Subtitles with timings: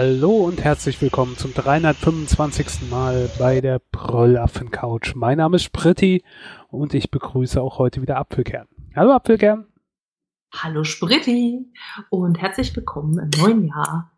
[0.00, 2.88] Hallo und herzlich willkommen zum 325.
[2.88, 5.16] Mal bei der Brüllaffen Couch.
[5.16, 6.22] Mein Name ist Spritti
[6.68, 8.68] und ich begrüße auch heute wieder Apfelkern.
[8.94, 9.66] Hallo Apfelkern.
[10.54, 11.66] Hallo Spritti
[12.10, 14.12] und herzlich willkommen im neuen Jahr.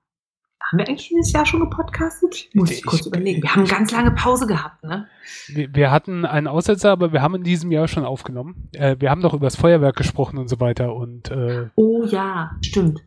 [0.63, 2.51] Haben wir eigentlich dieses Jahr schon gepodcastet?
[2.53, 3.43] Muss ich, Ich- kurz überlegen.
[3.43, 5.09] Wir haben ganz lange Pause gehabt, ne?
[5.49, 8.69] Wir, wir hatten einen Aussetzer, aber wir haben in diesem Jahr schon aufgenommen.
[8.75, 12.51] Äh, wir haben doch über das Feuerwerk gesprochen und so weiter und äh, Oh ja,
[12.61, 13.01] stimmt.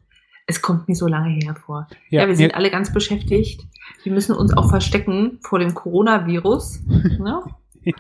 [0.46, 1.88] Es kommt nicht so lange her vor.
[2.10, 3.66] Ja, wir sind alle ganz beschäftigt.
[4.04, 7.44] Wir müssen uns auch verstecken vor dem Coronavirus ne?
[7.84, 7.96] ja.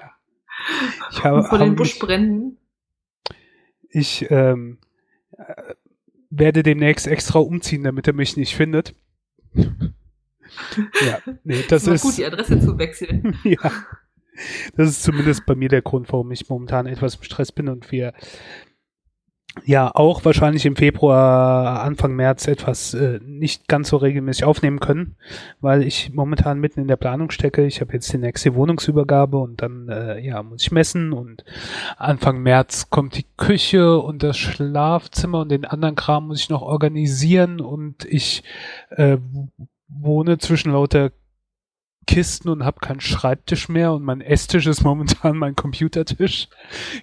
[1.11, 2.57] Ich habe, und vor den Buschbränden.
[3.89, 4.77] ich ähm,
[5.37, 5.73] äh,
[6.29, 8.95] werde demnächst extra umziehen, damit er mich nicht findet.
[9.53, 13.37] ja, nee, das ist gut, die Adresse zu wechseln.
[13.43, 13.71] ja.
[14.75, 17.91] Das ist zumindest bei mir der Grund, warum ich momentan etwas im Stress bin und
[17.91, 18.13] wir
[19.65, 25.15] ja auch wahrscheinlich im Februar, Anfang März etwas äh, nicht ganz so regelmäßig aufnehmen können,
[25.61, 27.65] weil ich momentan mitten in der Planung stecke.
[27.65, 31.43] Ich habe jetzt die nächste Wohnungsübergabe und dann äh, ja muss ich messen und
[31.97, 36.61] Anfang März kommt die Küche und das Schlafzimmer und den anderen Kram muss ich noch
[36.61, 38.43] organisieren und ich
[38.89, 39.17] äh,
[39.87, 41.11] wohne zwischen lauter
[42.05, 46.47] Kisten und habe keinen Schreibtisch mehr und mein Esstisch ist momentan mein Computertisch.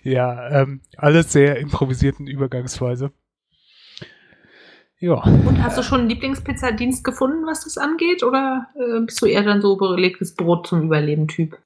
[0.03, 3.13] Ja, ähm, alles sehr improvisiert in Übergangsweise.
[5.03, 8.23] Ja, Und hast du schon einen Lieblingspizzadienst gefunden, was das angeht?
[8.23, 11.57] Oder äh, bist du eher dann so belegtes Brot zum Überleben-Typ?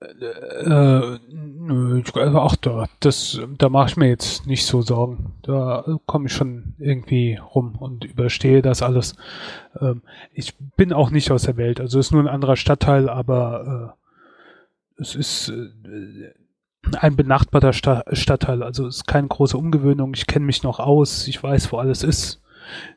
[0.00, 5.32] Äh, nö, ich- also ach da, das, da mache ich mir jetzt nicht so Sorgen.
[5.42, 9.16] Da komme ich schon irgendwie rum und überstehe das alles.
[9.80, 13.94] Ähm, ich bin auch nicht aus der Welt, also ist nur ein anderer Stadtteil, aber
[14.98, 16.32] äh, es ist äh,
[17.00, 20.12] ein benachbarter Sta Stadtteil, also es ist keine große Umgewöhnung.
[20.14, 22.42] Ich kenne mich noch aus, ich weiß, wo alles ist.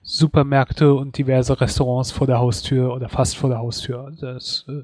[0.01, 4.11] Supermärkte und diverse Restaurants vor der Haustür oder fast vor der Haustür.
[4.19, 4.83] Das äh,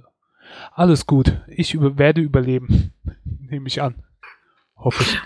[0.73, 1.37] alles gut.
[1.47, 2.93] Ich über werde überleben,
[3.39, 3.95] nehme ich an.
[4.75, 5.19] Hoffe ich.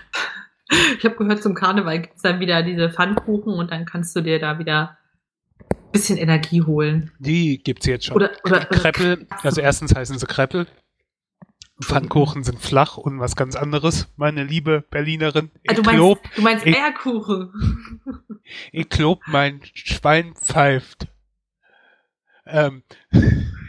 [0.98, 4.20] Ich habe gehört, zum Karneval gibt es dann wieder diese Pfannkuchen und dann kannst du
[4.20, 4.96] dir da wieder
[5.68, 7.10] ein bisschen Energie holen.
[7.18, 8.14] Die gibt's jetzt schon.
[8.16, 10.66] Oder, oder, Kreppel, also erstens heißen sie Kreppel.
[11.82, 15.50] Pfannkuchen sind flach und was ganz anderes, meine liebe Berlinerin.
[15.66, 18.00] Ah, Ich du, meinst, du meinst ich- Eierkuchen.
[18.70, 21.08] ich glaub, mein Schwein pfeift.
[22.46, 23.20] Ähm, Ich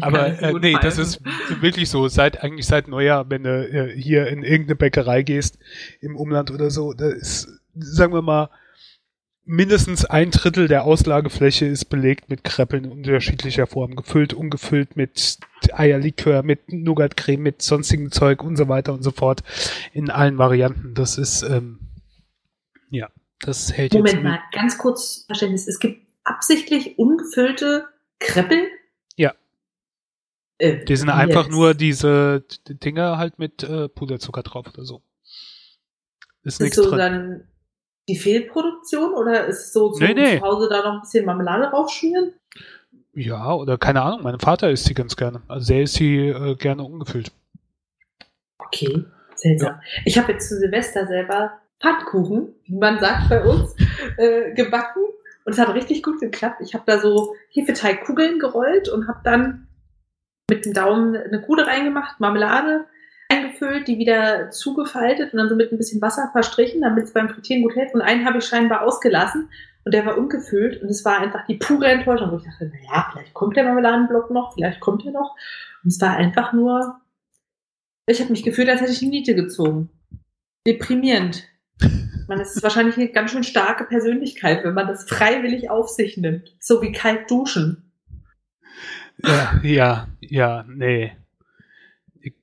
[0.00, 1.20] aber äh, nee, das ist
[1.60, 2.08] wirklich so.
[2.08, 5.58] Seit eigentlich seit Neujahr, wenn du äh, hier in irgendeine Bäckerei gehst
[6.00, 8.50] im Umland oder so, da ist, sagen wir mal,
[9.44, 15.38] mindestens ein Drittel der Auslagefläche ist belegt mit Kreppeln unterschiedlicher Form, gefüllt, ungefüllt mit
[15.72, 19.42] Eierlikör, mit Nougatcreme, mit sonstigem Zeug und so weiter und so fort
[19.92, 20.94] in allen Varianten.
[20.94, 21.78] Das ist ähm,
[22.90, 23.08] ja,
[23.40, 25.68] das hält jetzt Moment mal, ganz kurz Verständnis.
[25.68, 27.86] Es gibt absichtlich ungefüllte
[28.18, 28.68] Kreppel?
[30.60, 30.68] Ja.
[30.68, 31.52] Äh, Die sind einfach jetzt?
[31.52, 35.02] nur diese Dinger halt mit äh, Puderzucker drauf oder so.
[36.42, 36.98] Ist Ist nichts so dran.
[36.98, 37.48] dann
[38.08, 40.38] die Fehlproduktion oder ist es so zu, Nee, nee.
[40.38, 42.32] zu Hause da noch ein bisschen Marmelade raufschmieren?
[43.14, 44.22] Ja, oder keine Ahnung.
[44.22, 45.42] Mein Vater isst die ganz gerne.
[45.48, 47.32] Also der isst die äh, gerne ungefüllt.
[48.58, 49.80] Okay, seltsam.
[50.04, 53.74] Ich habe jetzt zu Silvester selber Pfannkuchen, wie man sagt bei uns,
[54.16, 55.02] äh, gebacken.
[55.44, 56.60] Und es hat richtig gut geklappt.
[56.60, 59.65] Ich habe da so Hefeteigkugeln gerollt und habe dann
[60.48, 62.86] mit dem Daumen eine Kude reingemacht, Marmelade
[63.28, 67.28] eingefüllt, die wieder zugefaltet und dann so mit ein bisschen Wasser verstrichen, damit es beim
[67.28, 67.92] Frittieren gut hält.
[67.92, 69.50] Und einen habe ich scheinbar ausgelassen
[69.84, 73.08] und der war ungefüllt und es war einfach die pure Enttäuschung, wo ich dachte, naja,
[73.12, 75.34] vielleicht kommt der Marmeladenblock noch, vielleicht kommt er noch.
[75.82, 77.00] Und es war einfach nur
[78.08, 79.90] ich habe mich gefühlt, als hätte ich eine Niete gezogen.
[80.66, 81.44] Deprimierend.
[82.28, 86.56] Man ist wahrscheinlich eine ganz schön starke Persönlichkeit, wenn man das freiwillig auf sich nimmt.
[86.60, 87.92] So wie kalt duschen.
[89.24, 91.16] Ja, ja, ja, nee.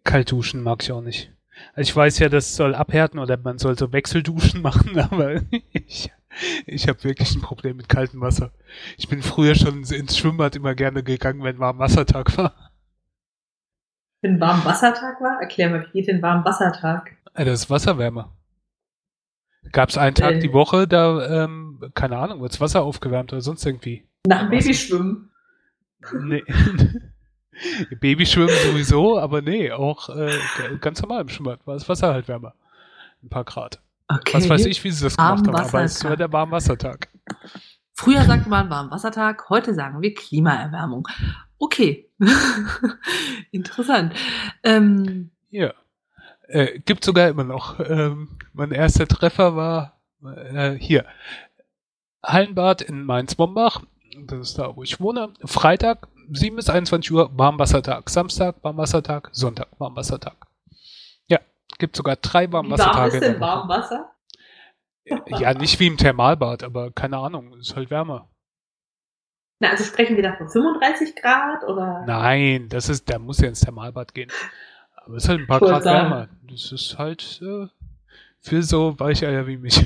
[0.03, 1.31] Kalt duschen mag ich auch nicht.
[1.73, 5.41] Also ich weiß ja, das soll abhärten oder man soll so Wechselduschen machen, aber
[5.71, 6.11] ich,
[6.65, 8.51] ich habe wirklich ein Problem mit kaltem Wasser.
[8.97, 12.71] Ich bin früher schon ins Schwimmbad immer gerne gegangen, wenn warm Wassertag war.
[14.21, 17.11] Wenn warm Wassertag war, erklär mal, wie geht denn warm Wassertag?
[17.33, 18.29] Äh, Das ist Wasserwärme.
[19.71, 20.39] Gab es einen Tag Äh.
[20.39, 24.07] die Woche, da, ähm, keine Ahnung, wird das Wasser aufgewärmt oder sonst irgendwie.
[24.27, 24.49] Nach dem?
[24.49, 25.29] Babyschwimmen.
[26.21, 26.43] Nee.
[27.99, 30.31] Babyschwimmen sowieso, aber nee, auch äh,
[30.81, 32.53] ganz normal im Schwimmbad war das Wasser halt wärmer.
[33.23, 33.81] Ein paar Grad.
[34.07, 34.33] Okay.
[34.35, 36.09] Was weiß ich, wie sie das gemacht haben, aber es Warmwassertag.
[36.09, 37.09] war der Warmwassertag.
[37.93, 41.07] Früher sagte man warm Wassertag, heute sagen wir Klimaerwärmung.
[41.59, 42.09] Okay.
[43.51, 44.13] Interessant.
[44.63, 45.73] Ähm, Ja.
[46.47, 47.79] Äh, gibt sogar immer noch.
[47.79, 51.05] Ähm, mein erster Treffer war äh, hier,
[52.23, 53.81] Hallenbad in Mainz-Bombach,
[54.25, 59.67] das ist da, wo ich wohne, Freitag 7 bis 21 Uhr Warmwassertag, Samstag Warmwassertag, Sonntag
[59.79, 60.35] Warmwassertag.
[61.27, 61.39] Ja,
[61.77, 63.17] gibt sogar drei Warmwassertage.
[63.17, 64.09] Wie warm ist denn Warmwasser?
[65.39, 68.29] Ja, nicht wie im Thermalbad, aber keine Ahnung, ist halt wärmer.
[69.59, 72.03] Na, also sprechen wir da von 35 Grad oder?
[72.05, 74.29] Nein, das ist, der muss ja ins Thermalbad gehen.
[74.95, 76.29] Aber es ist halt ein paar Grad wärmer.
[76.49, 77.67] Das ist halt äh,
[78.39, 79.83] für so Weicheier wie mich.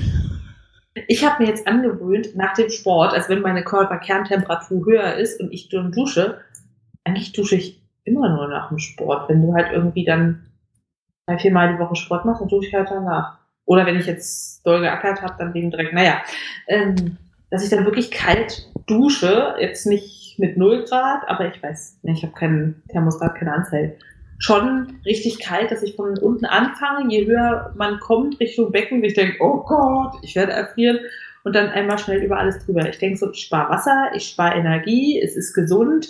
[1.06, 5.52] Ich habe mir jetzt angewöhnt, nach dem Sport, also wenn meine Körperkerntemperatur höher ist und
[5.52, 6.40] ich dann dusche,
[7.04, 9.28] eigentlich dusche ich immer nur nach dem Sport.
[9.28, 10.46] Wenn du halt irgendwie dann
[11.26, 13.38] drei, vier Mal die Woche Sport machst, dann dusche ich halt danach.
[13.64, 16.22] Oder wenn ich jetzt doll geackert habe, dann wegen direkt, naja,
[16.66, 17.18] ähm,
[17.50, 22.22] dass ich dann wirklich kalt dusche, jetzt nicht mit 0 Grad, aber ich weiß, ich
[22.22, 23.96] habe keinen Thermostat, keine Anzahl
[24.38, 29.14] schon richtig kalt, dass ich von unten anfange, je höher man kommt Richtung Becken, ich
[29.14, 30.98] denke, oh Gott, ich werde erfrieren
[31.44, 32.88] und dann einmal schnell über alles drüber.
[32.88, 36.08] Ich denke so, ich spare Wasser, ich spare Energie, es ist gesund,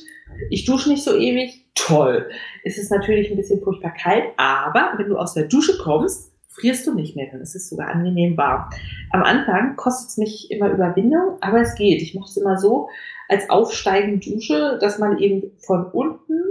[0.51, 2.29] ich dusche nicht so ewig, toll.
[2.65, 6.87] Es ist natürlich ein bisschen furchtbar kalt, aber wenn du aus der Dusche kommst, frierst
[6.87, 8.69] du nicht mehr, dann ist es sogar angenehm warm.
[9.13, 12.03] Am Anfang kostet es mich immer Überwindung, aber es geht.
[12.03, 12.89] Ich mache es immer so
[13.29, 16.43] als aufsteigende Dusche, dass man eben von unten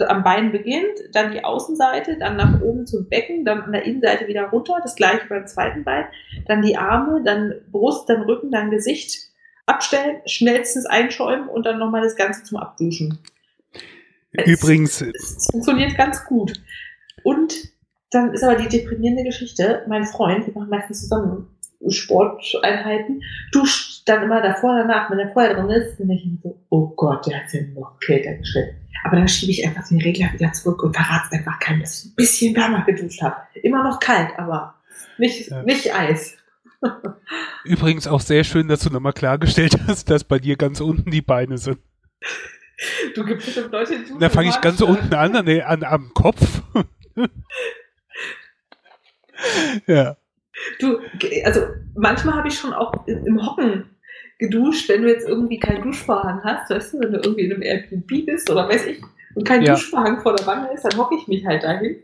[0.00, 4.26] am Bein beginnt, dann die Außenseite, dann nach oben zum Becken, dann an der Innenseite
[4.26, 6.06] wieder runter, das gleiche beim zweiten Bein,
[6.46, 9.30] dann die Arme, dann Brust, dann Rücken, dann Gesicht
[9.66, 13.18] abstellen, schnellstens einschäumen und dann nochmal das Ganze zum Abduschen.
[14.32, 15.00] Übrigens.
[15.00, 16.52] Es, es funktioniert ganz gut.
[17.24, 17.54] Und
[18.10, 21.48] dann ist aber die deprimierende Geschichte, mein Freund, wir machen meistens zusammen
[21.88, 23.22] Sporteinheiten,
[23.52, 26.58] duscht dann immer davor, danach, wenn er vorher drin ist, dann denke ich mir so,
[26.70, 28.74] oh Gott, der hat ja noch kälter gestellt.
[29.04, 32.04] Aber dann schiebe ich einfach den Regler wieder zurück und verrate es einfach keinem, dass
[32.04, 33.36] ich ein bisschen wärmer geduscht habe.
[33.62, 34.74] Immer noch kalt, aber
[35.18, 35.62] nicht, ja.
[35.62, 36.36] nicht Eis.
[37.64, 41.22] Übrigens auch sehr schön, dass du nochmal klargestellt hast, dass bei dir ganz unten die
[41.22, 41.78] Beine sind.
[43.14, 46.62] Du gibst bestimmt Leute, die Da fange ich ganz unten an, nee, an, am Kopf.
[49.86, 50.16] ja.
[50.78, 50.98] Du,
[51.44, 51.60] also
[51.94, 53.95] manchmal habe ich schon auch im Hocken
[54.38, 57.62] geduscht, wenn du jetzt irgendwie keinen Duschvorhang hast, weißt du, wenn du irgendwie in einem
[57.62, 59.00] Airbnb bist oder weiß ich,
[59.34, 59.74] und kein ja.
[59.74, 61.96] Duschvorhang vor der Wanne ist, dann hocke ich mich halt dahin.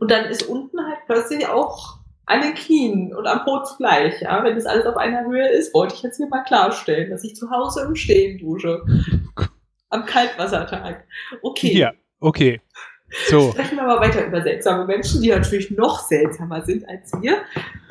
[0.00, 4.22] Und dann ist unten halt plötzlich auch an den Knien und am Po gleich.
[4.22, 4.42] Ja?
[4.42, 7.36] Wenn das alles auf einer Höhe ist, wollte ich jetzt hier mal klarstellen, dass ich
[7.36, 8.82] zu Hause im Stehen dusche.
[9.90, 11.04] Am Kaltwassertag.
[11.42, 11.76] Okay.
[11.76, 12.62] Ja, okay.
[13.28, 13.50] So.
[13.50, 17.38] Sprechen wir mal weiter über seltsame Menschen, die natürlich noch seltsamer sind als wir.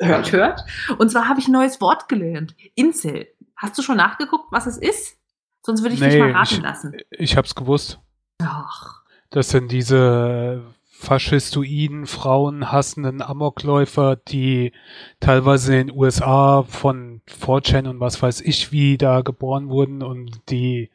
[0.00, 0.64] Hört, hört.
[0.98, 2.56] Und zwar habe ich ein neues Wort gelernt.
[2.74, 3.28] Incel.
[3.60, 5.18] Hast du schon nachgeguckt, was es ist?
[5.62, 6.96] Sonst würde ich nee, dich mal raten ich, lassen.
[7.10, 8.00] Ich hab's gewusst.
[8.42, 9.02] Ach.
[9.28, 14.72] Das sind diese faschistoiden, frauenhassenden Amokläufer, die
[15.20, 20.40] teilweise in den USA von 4chan und was weiß ich wie da geboren wurden und
[20.50, 20.90] die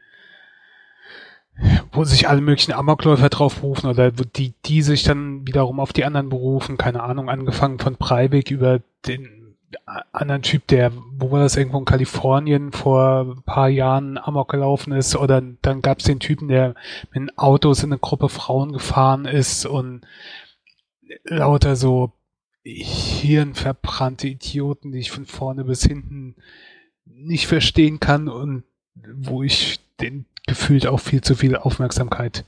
[1.92, 6.04] wo sich alle möglichen Amokläufer drauf berufen oder die, die sich dann wiederum auf die
[6.04, 9.35] anderen berufen, keine Ahnung, angefangen von Breivik über den
[10.12, 14.94] anderen Typ, der, wo war das irgendwo in Kalifornien vor ein paar Jahren Amok gelaufen
[14.94, 16.76] ist, oder dann gab es den Typen, der
[17.14, 20.02] mit Autos in eine Gruppe Frauen gefahren ist und
[21.24, 22.12] lauter so
[22.64, 26.36] hirnverbrannte Idioten, die ich von vorne bis hinten
[27.06, 28.64] nicht verstehen kann und
[28.96, 32.46] wo ich den gefühlt auch viel zu viel Aufmerksamkeit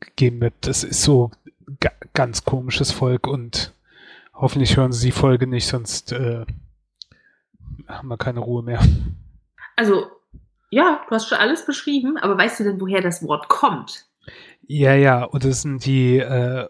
[0.00, 0.54] gegeben wird.
[0.60, 1.30] Das ist so
[2.12, 3.73] ganz komisches Volk und
[4.34, 6.44] Hoffentlich hören Sie die Folge nicht, sonst äh,
[7.86, 8.80] haben wir keine Ruhe mehr.
[9.76, 10.06] Also,
[10.70, 14.06] ja, du hast schon alles beschrieben, aber weißt du denn, woher das Wort kommt?
[14.66, 16.66] Ja, ja, und das sind die, äh,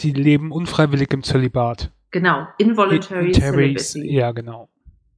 [0.00, 1.90] die leben unfreiwillig im Zölibat.
[2.10, 4.12] Genau, involuntary celibacy.
[4.12, 4.68] Ja, genau.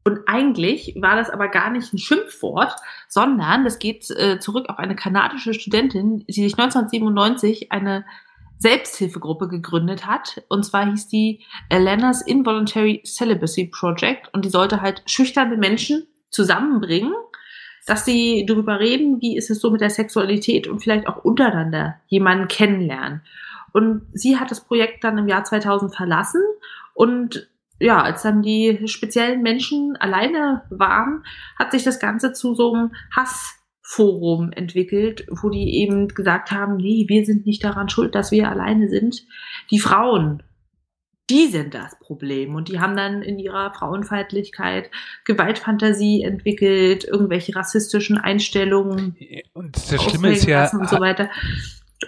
[0.05, 2.75] Und eigentlich war das aber gar nicht ein Schimpfwort,
[3.09, 8.05] sondern das geht äh, zurück auf eine kanadische Studentin, die sich 1997 eine
[8.63, 10.43] Selbsthilfegruppe gegründet hat.
[10.49, 14.33] Und zwar hieß die Elena's Involuntary Celibacy Project.
[14.33, 17.13] Und die sollte halt schüchterne Menschen zusammenbringen,
[17.87, 21.97] dass sie darüber reden, wie ist es so mit der Sexualität und vielleicht auch untereinander
[22.07, 23.23] jemanden kennenlernen.
[23.73, 26.43] Und sie hat das Projekt dann im Jahr 2000 verlassen
[26.95, 27.49] und
[27.81, 31.25] ja, als dann die speziellen Menschen alleine waren,
[31.59, 36.77] hat sich das Ganze zu so einem Hass Forum entwickelt, wo die eben gesagt haben,
[36.77, 39.27] nee, wir sind nicht daran schuld, dass wir alleine sind.
[39.71, 40.43] Die Frauen,
[41.29, 42.55] die sind das Problem.
[42.55, 44.91] Und die haben dann in ihrer Frauenfeindlichkeit
[45.25, 49.17] Gewaltfantasie entwickelt, irgendwelche rassistischen Einstellungen.
[49.53, 50.71] Und das Schlimme ist ja.
[50.71, 51.29] Und so weiter.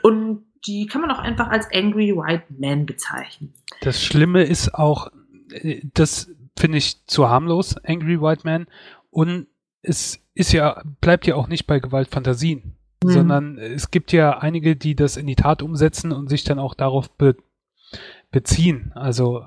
[0.02, 3.52] Und die kann man auch einfach als Angry White Man bezeichnen.
[3.80, 5.08] Das Schlimme ist auch,
[5.50, 8.66] äh, dass finde ich zu harmlos, Angry White Man.
[9.10, 9.48] Und
[9.84, 12.74] es ist ja, bleibt ja auch nicht bei Gewaltfantasien,
[13.04, 13.08] mhm.
[13.08, 16.74] sondern es gibt ja einige, die das in die Tat umsetzen und sich dann auch
[16.74, 17.36] darauf be
[18.30, 18.90] beziehen.
[18.96, 19.44] Also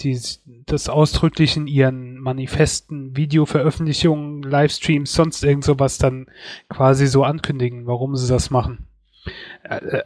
[0.00, 0.18] die
[0.66, 6.26] das ausdrücklich in ihren Manifesten, Videoveröffentlichungen, Livestreams, sonst irgend sowas dann
[6.68, 8.86] quasi so ankündigen, warum sie das machen.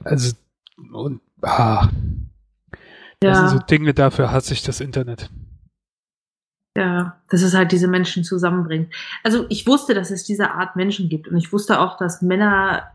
[0.04, 0.36] Also
[0.92, 1.88] und ah,
[2.72, 2.78] ja.
[3.20, 5.30] das sind so Dinge, dafür hasse ich das Internet.
[6.76, 8.92] Ja, dass es halt diese Menschen zusammenbringt.
[9.22, 12.90] Also ich wusste, dass es diese Art Menschen gibt und ich wusste auch, dass Männer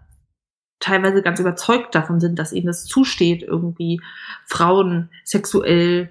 [0.80, 4.02] teilweise ganz überzeugt davon sind, dass ihnen das zusteht, irgendwie
[4.46, 6.10] Frauen sexuell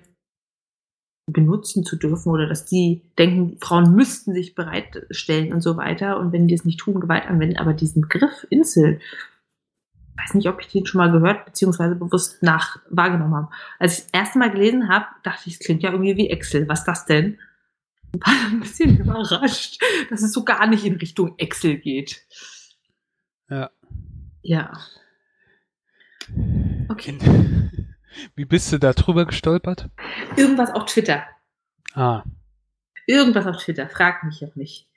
[1.30, 6.32] benutzen zu dürfen oder dass die denken, Frauen müssten sich bereitstellen und so weiter und
[6.32, 7.58] wenn die es nicht tun, Gewalt anwenden.
[7.58, 8.98] Aber diesen Griff Insel,
[10.16, 13.48] weiß nicht, ob ich den schon mal gehört beziehungsweise bewusst nach wahrgenommen habe.
[13.78, 16.66] Als ich das erste Mal gelesen habe, dachte ich, es klingt ja irgendwie wie Excel.
[16.68, 17.38] Was ist das denn?
[18.12, 22.25] War ein bisschen überrascht, dass es so gar nicht in Richtung Excel geht.
[23.49, 23.71] Ja.
[24.43, 24.73] Ja.
[26.88, 27.19] Okay.
[28.35, 29.88] Wie bist du da drüber gestolpert?
[30.37, 31.25] Irgendwas auf Twitter.
[31.95, 32.25] Ah.
[33.07, 34.88] Irgendwas auf Twitter, frag mich auch nicht.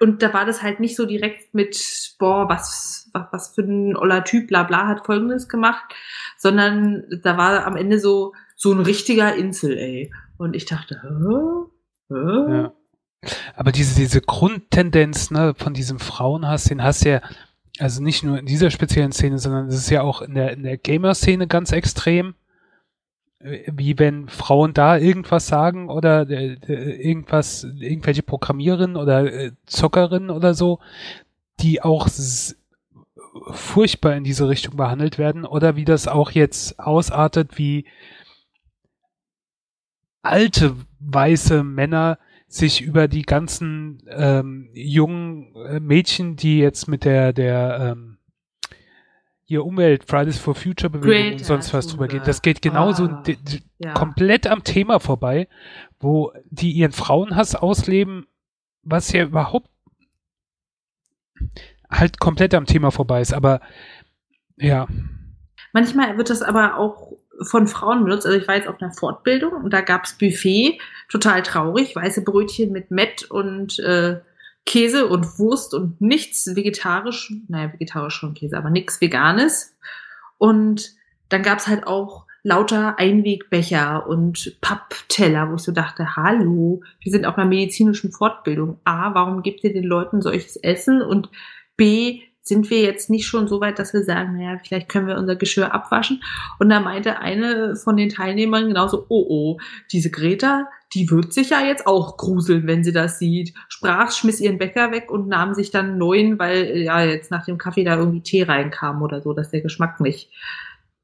[0.00, 1.76] Und da war das halt nicht so direkt mit,
[2.18, 5.82] boah, was, was, was für ein oller Typ, bla bla, hat folgendes gemacht,
[6.36, 10.12] sondern da war am Ende so, so ein richtiger Insel, ey.
[10.36, 11.77] Und ich dachte, Hä?
[13.56, 17.20] Aber diese, diese Grundtendenz ne, von diesem Frauenhass, den hast du ja,
[17.78, 20.62] also nicht nur in dieser speziellen Szene, sondern es ist ja auch in der, in
[20.62, 22.34] der Gamer-Szene ganz extrem.
[23.40, 30.30] Äh, wie wenn Frauen da irgendwas sagen oder äh, irgendwas, irgendwelche Programmiererinnen oder äh, Zockerinnen
[30.30, 30.80] oder so,
[31.60, 32.08] die auch
[33.52, 37.86] furchtbar in diese Richtung behandelt werden oder wie das auch jetzt ausartet, wie
[40.22, 40.76] alte
[41.12, 47.94] weiße Männer sich über die ganzen ähm, jungen äh, Mädchen, die jetzt mit der der
[47.96, 48.18] ähm,
[49.44, 52.26] hier Umwelt Fridays for Future Bewegung und sonst was drüber geht.
[52.26, 53.32] Das geht genauso oh,
[53.78, 53.94] ja.
[53.94, 55.48] komplett am Thema vorbei,
[56.00, 58.26] wo die ihren Frauenhass ausleben,
[58.82, 59.70] was ja überhaupt
[61.90, 63.32] halt komplett am Thema vorbei ist.
[63.32, 63.60] Aber
[64.56, 64.86] ja.
[65.72, 68.26] Manchmal wird das aber auch von Frauen benutzt.
[68.26, 70.78] Also ich war jetzt auf einer Fortbildung und da gab's Buffet,
[71.08, 74.20] total traurig, weiße Brötchen mit Mett und äh,
[74.66, 79.76] Käse und Wurst und nichts vegetarisch, naja, vegetarisch schon Käse, aber nichts Veganes.
[80.36, 80.92] Und
[81.30, 87.26] dann gab's halt auch lauter Einwegbecher und Pappteller, wo ich so dachte, hallo, wir sind
[87.26, 88.78] auf einer medizinischen Fortbildung.
[88.84, 91.02] A, warum gebt ihr den Leuten solches Essen?
[91.02, 91.30] Und
[91.76, 95.16] B, sind wir jetzt nicht schon so weit, dass wir sagen, naja, vielleicht können wir
[95.16, 96.22] unser Geschirr abwaschen.
[96.58, 99.60] Und da meinte eine von den Teilnehmern genauso, oh oh,
[99.92, 103.54] diese Greta, die wird sich ja jetzt auch gruseln, wenn sie das sieht.
[103.68, 107.44] Sprach, schmiss ihren Bäcker weg und nahm sich dann einen neuen, weil ja jetzt nach
[107.44, 110.30] dem Kaffee da irgendwie Tee reinkam oder so, dass der Geschmack nicht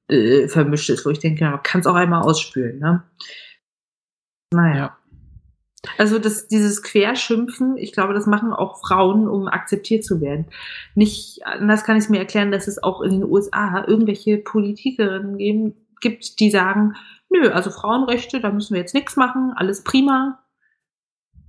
[0.08, 1.04] äh, vermischt ist.
[1.04, 2.78] Wo ich denke, man kann es auch einmal ausspülen.
[2.78, 3.02] Ne?
[4.52, 4.76] Naja.
[4.76, 4.98] Ja.
[5.98, 10.46] Also das, dieses Querschimpfen, ich glaube, das machen auch Frauen, um akzeptiert zu werden.
[10.94, 15.38] Nicht anders kann ich es mir erklären, dass es auch in den USA irgendwelche Politikerinnen
[15.38, 16.94] geben, gibt, die sagen,
[17.30, 20.40] nö, also Frauenrechte, da müssen wir jetzt nichts machen, alles prima.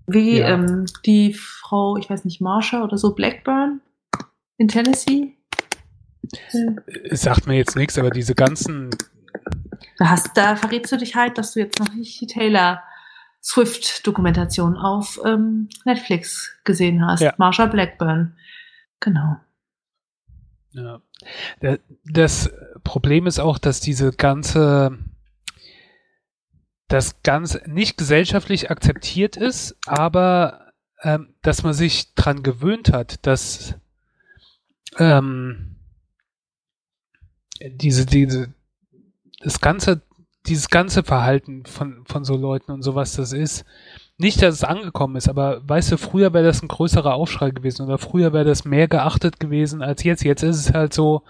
[0.08, 0.50] Wie ja.
[0.50, 3.82] ähm, die Frau, ich weiß nicht, Marsha oder so, Blackburn
[4.58, 5.36] in Tennessee.
[7.10, 8.90] Es sagt mir jetzt nichts, aber diese ganzen.
[9.98, 12.84] Da hast, da verrätst du dich halt, dass du jetzt noch nicht die Taylor
[13.46, 17.22] Swift-Dokumentation auf ähm, Netflix gesehen hast.
[17.22, 17.36] Ja.
[17.38, 18.36] Marsha Blackburn.
[19.00, 19.38] Genau.
[20.72, 21.00] Ja.
[22.06, 22.52] Das
[22.84, 24.98] Problem ist auch, dass diese ganze
[26.88, 33.76] das ganz nicht gesellschaftlich akzeptiert ist, aber ähm, dass man sich dran gewöhnt hat, dass
[34.98, 35.76] ähm,
[37.62, 38.54] diese, diese,
[39.40, 40.02] das ganze
[40.48, 43.66] dieses ganze Verhalten von, von so Leuten und sowas das ist,
[44.18, 47.86] nicht, dass es angekommen ist, aber weißt du, früher wäre das ein größerer Aufschrei gewesen
[47.86, 50.24] oder früher wäre das mehr geachtet gewesen als jetzt.
[50.24, 51.24] Jetzt ist es halt so,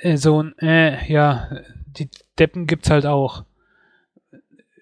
[0.00, 1.50] äh, so ein, äh, ja,
[1.86, 3.44] die Deppen gibt's halt auch.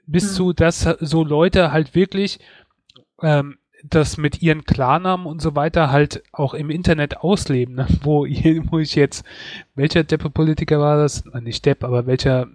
[0.06, 0.34] Bis hm.
[0.34, 2.38] zu, dass so Leute halt wirklich
[3.22, 7.87] ähm, das mit ihren Klarnamen und so weiter halt auch im Internet ausleben, ne?
[8.02, 8.25] wo,
[8.70, 9.25] wo ich jetzt,
[9.75, 11.25] welcher Deppe-Politiker war das?
[11.40, 12.46] Nicht Depp, aber welcher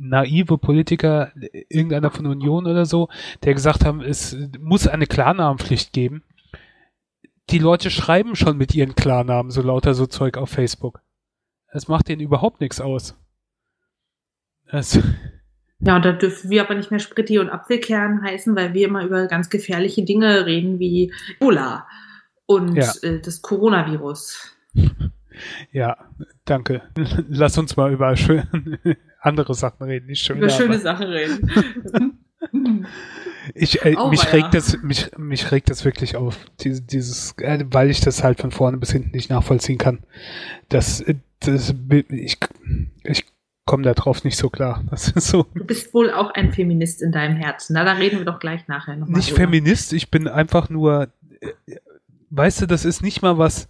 [0.00, 1.32] naive Politiker,
[1.68, 3.08] irgendeiner von Union oder so,
[3.44, 6.22] der gesagt haben, es muss eine Klarnamenpflicht geben.
[7.50, 11.02] Die Leute schreiben schon mit ihren Klarnamen so lauter so Zeug auf Facebook.
[11.72, 13.16] Es macht denen überhaupt nichts aus.
[14.66, 14.98] Es,
[15.80, 19.04] Ja, und da dürfen wir aber nicht mehr Spritti und Apfelkern heißen, weil wir immer
[19.04, 21.86] über ganz gefährliche Dinge reden wie Ebola
[22.46, 22.92] und Ja.
[23.02, 24.56] äh, das Coronavirus.
[25.72, 25.96] Ja,
[26.44, 26.82] danke.
[27.28, 28.78] Lass uns mal über schön,
[29.20, 30.38] andere Sachen reden, nicht schön.
[30.38, 32.18] Über schöne Sachen reden.
[33.54, 34.30] Ich, äh, mich Auweia.
[34.32, 38.40] regt das, mich, mich regt das wirklich auf, diese, dieses, äh, weil ich das halt
[38.40, 40.00] von vorne bis hinten nicht nachvollziehen kann.
[40.68, 41.74] Das, äh, das,
[42.10, 42.38] ich,
[43.02, 43.24] ich
[43.64, 44.84] komme da drauf nicht so klar.
[44.96, 47.74] So, Du bist wohl auch ein Feminist in deinem Herzen.
[47.74, 49.18] Na, da reden wir doch gleich nachher nochmal.
[49.18, 51.08] nicht Feminist, ich bin einfach nur,
[51.40, 51.76] äh,
[52.30, 53.68] weißt du, das ist nicht mal was,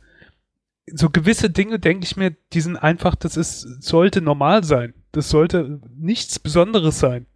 [0.86, 4.94] so gewisse Dinge denke ich mir, die sind einfach, das ist, sollte normal sein.
[5.12, 7.26] Das sollte nichts Besonderes sein.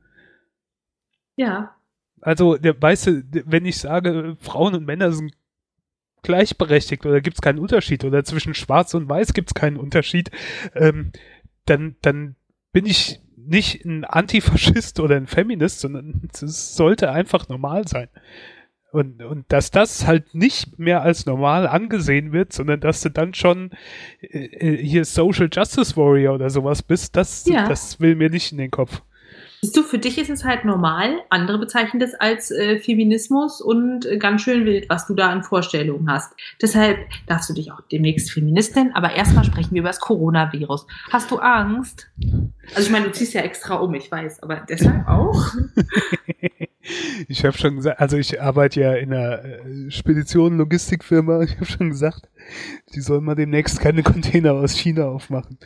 [1.36, 1.74] Ja,
[2.20, 5.34] Also, der, weißt du, wenn ich sage, Frauen und Männer sind
[6.22, 10.30] gleichberechtigt oder gibt es keinen Unterschied oder zwischen Schwarz und Weiß gibt es keinen Unterschied,
[10.74, 11.12] ähm,
[11.66, 12.36] dann, dann
[12.72, 18.08] bin ich nicht ein Antifaschist oder ein Feminist, sondern es sollte einfach normal sein.
[18.94, 23.34] Und, und dass das halt nicht mehr als normal angesehen wird, sondern dass du dann
[23.34, 23.70] schon
[24.20, 27.68] äh, äh, hier Social Justice Warrior oder sowas bist, das, Ja.
[27.68, 29.02] das will mir nicht in den Kopf.
[29.64, 31.22] Siehst du, für dich ist es halt normal.
[31.30, 35.42] Andere bezeichnen das als äh, Feminismus und äh, ganz schön wild, was du da an
[35.42, 36.34] Vorstellungen hast.
[36.60, 40.86] Deshalb darfst du dich auch demnächst Feminist nennen, aber erstmal sprechen wir über das Coronavirus.
[41.10, 42.10] Hast du Angst?
[42.74, 45.42] Also ich meine, du ziehst ja extra um, ich weiß, aber deshalb auch?
[47.28, 51.40] Ich habe schon gesagt, also ich arbeite ja in einer äh, Spedition Logistikfirma.
[51.40, 52.28] Ich habe schon gesagt,
[52.94, 55.58] die sollen mal demnächst keine Container aus China aufmachen.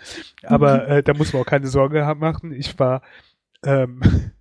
[0.45, 2.53] Aber äh, da muss man auch keine Sorge haben machen.
[2.53, 3.03] Ich war
[3.65, 4.01] ähm,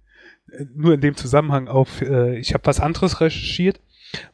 [0.75, 3.79] nur in dem Zusammenhang auf, äh, ich habe was anderes recherchiert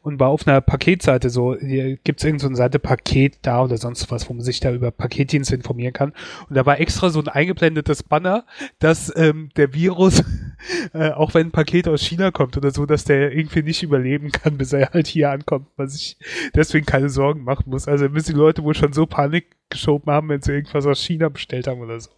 [0.02, 3.76] und war auf einer Paketseite so, hier gibt's irgend so eine Seite Paket da oder
[3.76, 6.12] sonst was, wo man sich da über Paketdienste informieren kann.
[6.48, 8.46] Und da war extra so ein eingeblendetes Banner,
[8.78, 10.22] dass ähm, der Virus,
[10.92, 14.30] äh, auch wenn ein Paket aus China kommt oder so, dass der irgendwie nicht überleben
[14.30, 16.18] kann, bis er halt hier ankommt, was ich
[16.54, 17.88] deswegen keine Sorgen machen muss.
[17.88, 21.28] Also müssen die Leute wohl schon so Panik geschoben haben, wenn sie irgendwas aus China
[21.28, 22.10] bestellt haben oder so.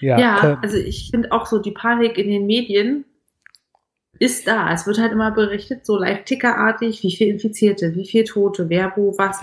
[0.00, 3.04] Ja, Ja, also ich finde auch so die Panik in den Medien
[4.18, 4.72] ist da.
[4.72, 9.16] Es wird halt immer berichtet, so live-tickerartig, wie viel Infizierte, wie viel Tote, wer, wo,
[9.16, 9.40] was.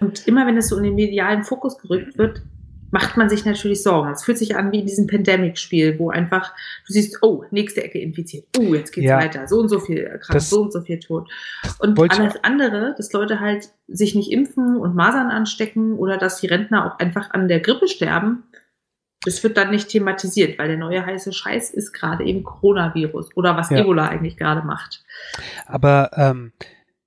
[0.00, 2.42] Und immer wenn es so in den medialen Fokus gerückt wird,
[2.90, 4.10] macht man sich natürlich Sorgen.
[4.10, 6.54] Es fühlt sich an wie in diesem Pandemic-Spiel, wo einfach
[6.86, 8.46] du siehst, oh, nächste Ecke infiziert.
[8.58, 9.18] Oh, jetzt geht's Ja.
[9.18, 9.46] weiter.
[9.46, 11.30] So und so viel erkrankt, so und so viel tot.
[11.80, 16.46] Und alles andere, dass Leute halt sich nicht impfen und Masern anstecken oder dass die
[16.46, 18.44] Rentner auch einfach an der Grippe sterben,
[19.24, 23.56] das wird dann nicht thematisiert, weil der neue heiße Scheiß ist gerade eben Coronavirus oder
[23.56, 23.78] was Ja.
[23.78, 25.02] Ebola eigentlich gerade macht.
[25.66, 26.52] Aber ähm,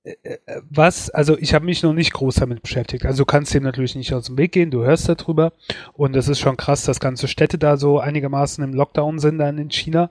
[0.04, 3.06] äh, äh, was, also ich habe mich noch nicht groß damit beschäftigt.
[3.06, 5.52] Also du kannst dem natürlich nicht aus dem Weg gehen, du hörst darüber
[5.92, 9.58] und es ist schon krass, dass ganze Städte da so einigermaßen im Lockdown sind dann
[9.58, 10.10] in China.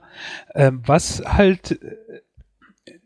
[0.54, 2.20] Ähm, was halt äh,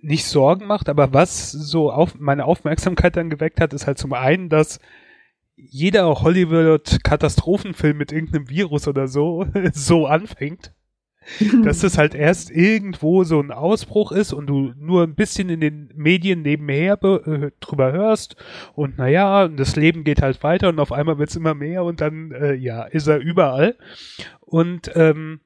[0.01, 4.13] nicht Sorgen macht, aber was so auf meine Aufmerksamkeit dann geweckt hat, ist halt zum
[4.13, 4.79] einen, dass
[5.57, 10.73] jeder Hollywood-Katastrophenfilm mit irgendeinem Virus oder so so anfängt
[11.65, 15.61] dass das halt erst irgendwo so ein Ausbruch ist und du nur ein bisschen in
[15.61, 18.37] den Medien nebenher be- äh, drüber hörst
[18.75, 22.31] und naja, das Leben geht halt weiter und auf einmal wird's immer mehr und dann,
[22.31, 23.77] äh, ja, ist er überall.
[24.41, 25.41] Und ähm,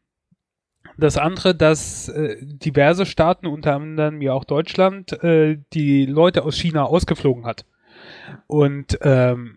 [0.99, 6.59] das andere, dass äh, diverse Staaten, unter anderem ja auch Deutschland, äh, die Leute aus
[6.59, 7.65] China ausgeflogen hat.
[8.47, 9.57] Und ähm,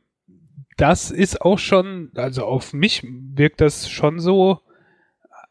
[0.78, 4.60] das ist auch schon, also auf mich wirkt das schon so,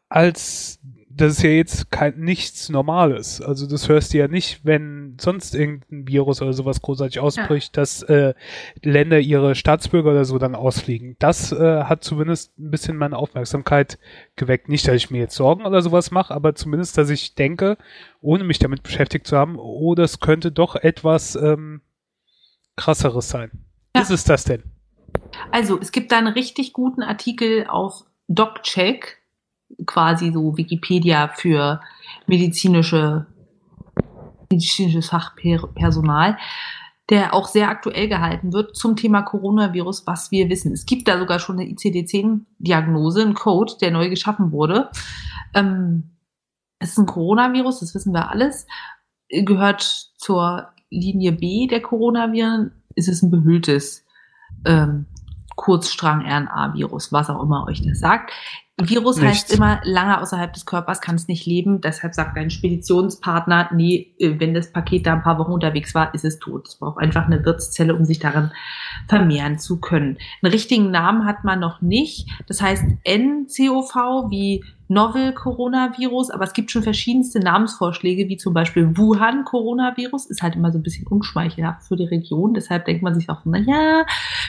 [0.09, 0.79] als
[1.15, 3.41] das ist ja jetzt kein nichts Normales.
[3.41, 8.01] Also das hörst du ja nicht, wenn sonst irgendein Virus oder sowas großartig ausbricht, dass
[8.03, 8.33] äh,
[8.81, 11.15] Länder ihre Staatsbürger oder so dann ausfliegen.
[11.19, 13.99] Das äh, hat zumindest ein bisschen meine Aufmerksamkeit
[14.35, 14.69] geweckt.
[14.69, 17.77] Nicht, dass ich mir jetzt Sorgen oder sowas mache, aber zumindest, dass ich denke,
[18.21, 21.81] ohne mich damit beschäftigt zu haben, oh, das könnte doch etwas ähm,
[22.75, 23.51] krasseres sein.
[23.95, 24.01] Ja.
[24.01, 24.63] Ist es das denn?
[25.53, 29.21] Also, es gibt da einen richtig guten Artikel auf DocCheck,
[29.85, 31.79] quasi so Wikipedia für
[32.25, 33.27] medizinische,
[34.49, 36.39] medizinisches Fachpersonal,
[37.11, 40.73] der auch sehr aktuell gehalten wird zum Thema Coronavirus, was wir wissen.
[40.73, 44.89] Es gibt da sogar schon eine ICD-10-Diagnose, einen Code, der neu geschaffen wurde.
[45.53, 46.17] Ähm,
[46.79, 48.65] es ist ein Coronavirus, das wissen wir alles,
[49.29, 49.83] gehört
[50.17, 54.03] zur Linie B der Coronaviren, ist es ein behülltes
[54.65, 55.05] ähm,
[55.55, 58.31] Kurzstrang-RNA-Virus, was auch immer euch das sagt.
[58.81, 59.29] Virus Nichts.
[59.29, 61.79] heißt immer, lange außerhalb des Körpers kann es nicht leben.
[61.79, 66.11] Deshalb sagt dein Speditionspartner, nee, äh, wenn das Paket da ein paar Wochen unterwegs war,
[66.15, 66.67] ist es tot.
[66.67, 68.51] Es braucht einfach eine Wirtszelle, um sich daran
[69.07, 70.17] vermehren zu können.
[70.41, 72.27] Einen richtigen Namen hat man noch nicht.
[72.47, 78.97] Das heißt NCOV wie Novel Coronavirus, aber es gibt schon verschiedenste Namensvorschläge, wie zum Beispiel
[78.97, 82.55] Wuhan Coronavirus, ist halt immer so ein bisschen unschmeichelhaft für die Region.
[82.55, 84.05] Deshalb denkt man sich auch, na ja,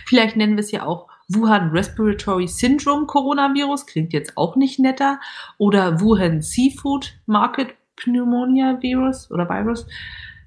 [0.06, 5.20] vielleicht nennen wir es ja auch Wuhan Respiratory Syndrome Coronavirus, klingt jetzt auch nicht netter.
[5.58, 9.86] Oder Wuhan Seafood Market Pneumonia Virus oder Virus.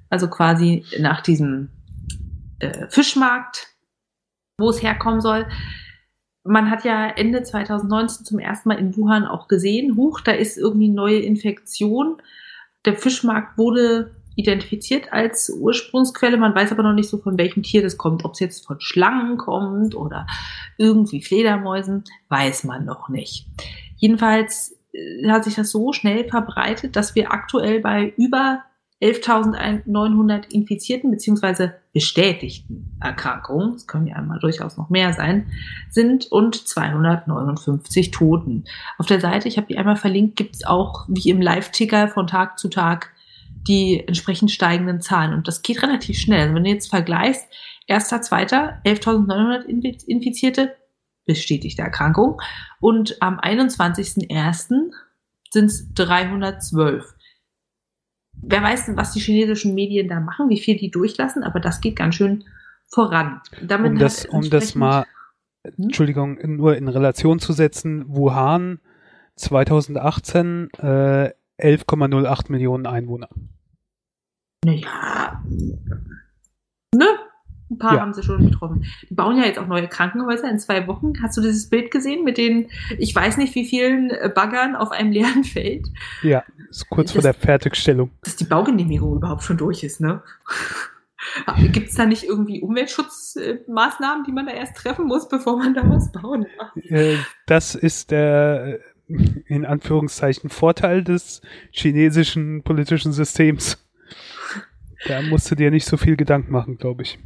[0.10, 1.70] Also quasi nach diesem
[2.60, 3.76] äh, Fischmarkt,
[4.60, 5.48] wo es herkommen soll.
[6.44, 10.58] Man hat ja Ende 2019 zum ersten Mal in Wuhan auch gesehen, huch, da ist
[10.58, 12.22] irgendwie neue Infektion.
[12.86, 16.38] Der Fischmarkt wurde identifiziert als Ursprungsquelle.
[16.38, 18.23] Man weiß aber noch nicht so, von welchem Tier das kommt.
[18.23, 20.28] Ob es jetzt von Schlangen kommt oder
[20.78, 23.47] irgendwie Fledermäusen, weiß man noch nicht.
[23.97, 28.63] Jedenfalls äh, hat sich das so schnell verbreitet, dass wir aktuell bei über
[29.02, 31.69] 11.900 infizierten bzw.
[31.93, 35.52] bestätigten Erkrankungen, es können ja einmal durchaus noch mehr sein,
[35.89, 38.63] sind und 259 Toten.
[38.97, 42.26] Auf der Seite, ich habe die einmal verlinkt, gibt es auch wie im Live-Ticker von
[42.26, 43.13] Tag zu Tag
[43.67, 45.34] die entsprechend steigenden Zahlen.
[45.34, 46.41] Und das geht relativ schnell.
[46.41, 47.47] Also wenn du jetzt vergleichst,
[47.88, 50.75] erster, zweiter, 11.900 Infizierte,
[51.25, 52.39] bestätigte Erkrankung.
[52.80, 54.91] Und am 21.01.
[55.51, 57.13] sind es 312.
[58.39, 61.95] Wer weiß, was die chinesischen Medien da machen, wie viel die durchlassen, aber das geht
[61.95, 62.43] ganz schön
[62.88, 63.41] voran.
[63.62, 65.06] Damit um das, um das mal,
[65.63, 65.86] hm?
[65.86, 68.80] Entschuldigung, nur in Relation zu setzen, Wuhan
[69.36, 73.30] 2018 äh, 11,08 Millionen Einwohner.
[74.65, 75.43] Naja,
[76.93, 77.08] ne?
[77.70, 78.02] Ein paar ja.
[78.02, 78.86] haben sie schon getroffen.
[79.10, 81.13] Die bauen ja jetzt auch neue Krankenhäuser in zwei Wochen.
[81.22, 84.91] Hast du dieses Bild gesehen mit den, ich weiß nicht wie vielen äh, Baggern auf
[84.91, 85.88] einem leeren Feld?
[86.24, 88.12] Ja, ist kurz das, vor der Fertigstellung.
[88.24, 90.24] Dass die Baugenehmigung überhaupt schon durch ist, ne?
[91.74, 95.82] Gibt es da nicht irgendwie Umweltschutzmaßnahmen, die man da erst treffen muss, bevor man da
[95.89, 96.84] was bauen kann?
[96.84, 97.17] Äh,
[97.48, 98.80] das ist der
[99.46, 101.41] in Anführungszeichen Vorteil des
[101.72, 103.78] chinesischen politischen Systems.
[105.06, 107.20] Da musst du dir nicht so viel Gedanken machen, glaube ich.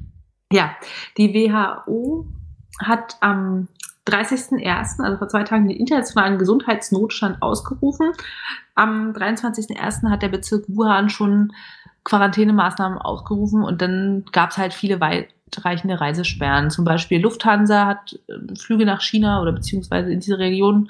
[0.51, 0.75] Ja,
[1.17, 2.27] die WHO
[2.81, 3.67] hat am
[4.07, 8.11] 30.01., also vor zwei Tagen, den internationalen Gesundheitsnotstand ausgerufen.
[8.75, 10.09] Am 23.01.
[10.09, 11.53] hat der Bezirk Wuhan schon
[12.03, 14.99] Quarantänemaßnahmen ausgerufen und dann gab es halt viele
[15.51, 16.69] weitreichende Reisesperren.
[16.69, 20.89] Zum Beispiel Lufthansa hat äh, Flüge nach China oder beziehungsweise in diese Region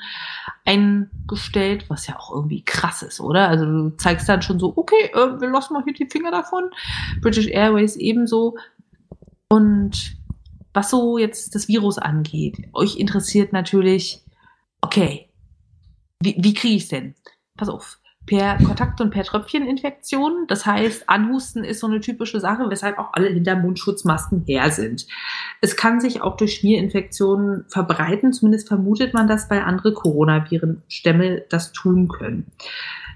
[0.65, 3.47] eingestellt, was ja auch irgendwie krass ist, oder?
[3.47, 6.69] Also du zeigst dann schon so, okay, äh, wir lassen mal hier die Finger davon.
[7.21, 8.57] British Airways ebenso.
[9.49, 10.15] Und
[10.73, 14.23] was so jetzt das Virus angeht, euch interessiert natürlich,
[14.81, 15.29] okay,
[16.21, 17.15] wie, wie kriege ich es denn?
[17.57, 20.45] Pass auf, per Kontakt- und per Tröpfcheninfektion.
[20.47, 25.07] Das heißt, Anhusten ist so eine typische Sache, weshalb auch alle hinter Mundschutzmasken her sind.
[25.59, 28.31] Es kann sich auch durch Schmierinfektionen verbreiten.
[28.31, 32.45] Zumindest vermutet man das, weil andere Coronavirenstämme das tun können.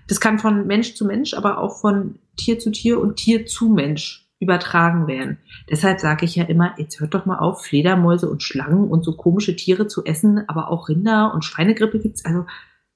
[0.07, 3.69] Das kann von Mensch zu Mensch, aber auch von Tier zu Tier und Tier zu
[3.69, 5.37] Mensch übertragen werden.
[5.69, 9.15] Deshalb sage ich ja immer, jetzt hört doch mal auf, Fledermäuse und Schlangen und so
[9.15, 12.25] komische Tiere zu essen, aber auch Rinder und Schweinegrippe gibt's.
[12.25, 12.45] Also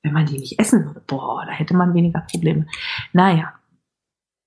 [0.03, 2.67] wenn man die nicht essen würde, boah, da hätte man weniger Probleme.
[3.13, 3.53] Naja,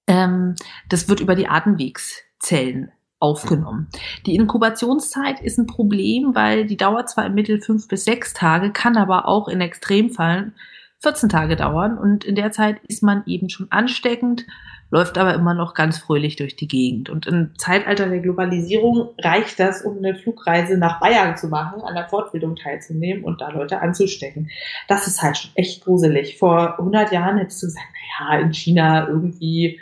[0.06, 0.54] ähm,
[0.88, 3.88] das wird über die Atemwegszellen aufgenommen.
[4.26, 8.72] Die Inkubationszeit ist ein Problem, weil die dauert zwar im Mittel fünf bis sechs Tage,
[8.72, 10.54] kann aber auch in Extremfällen
[11.02, 14.46] 14 Tage dauern und in der Zeit ist man eben schon ansteckend
[14.92, 17.08] läuft aber immer noch ganz fröhlich durch die Gegend.
[17.08, 21.94] Und im Zeitalter der Globalisierung reicht das, um eine Flugreise nach Bayern zu machen, an
[21.94, 24.50] der Fortbildung teilzunehmen und da Leute anzustecken.
[24.88, 26.36] Das ist halt schon echt gruselig.
[26.36, 27.86] Vor 100 Jahren hättest du gesagt,
[28.20, 29.80] naja, in China irgendwie,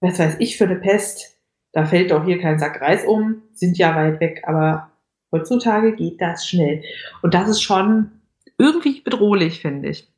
[0.00, 1.36] was weiß ich für eine Pest,
[1.72, 4.92] da fällt doch hier kein Sack Reis um, sind ja weit weg, aber
[5.32, 6.84] heutzutage geht das schnell.
[7.20, 8.12] Und das ist schon
[8.58, 10.08] irgendwie bedrohlich, finde ich.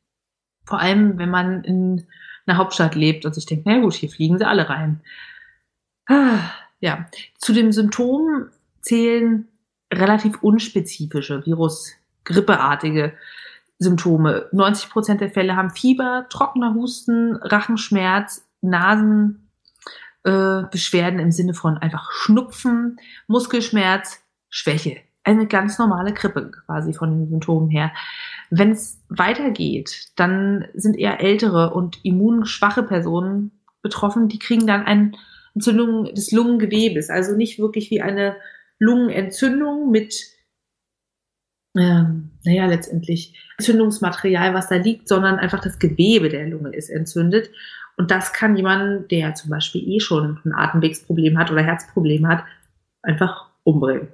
[0.65, 2.05] Vor allem, wenn man in
[2.47, 5.01] einer Hauptstadt lebt und sich denkt, na gut, hier fliegen sie alle rein.
[6.07, 6.39] Ah,
[6.79, 7.07] ja,
[7.37, 8.49] zu den Symptomen
[8.81, 9.47] zählen
[9.93, 13.13] relativ unspezifische Virus-Grippeartige
[13.79, 14.47] Symptome.
[14.51, 22.11] 90 Prozent der Fälle haben Fieber, trockener Husten, Rachenschmerz, Nasenbeschwerden äh, im Sinne von einfach
[22.11, 24.97] Schnupfen, Muskelschmerz, Schwäche.
[25.23, 27.91] Eine ganz normale Grippe quasi von den Symptomen her.
[28.49, 35.11] Wenn es weitergeht, dann sind eher ältere und immunschwache Personen betroffen, die kriegen dann eine
[35.53, 38.35] Entzündung des Lungengewebes, also nicht wirklich wie eine
[38.79, 40.37] Lungenentzündung mit
[41.77, 47.51] ähm, naja, letztendlich Entzündungsmaterial, was da liegt, sondern einfach das Gewebe der Lunge ist entzündet.
[47.97, 52.43] Und das kann jemand, der zum Beispiel eh schon ein Atemwegsproblem hat oder Herzproblem hat,
[53.01, 54.07] einfach umbringen.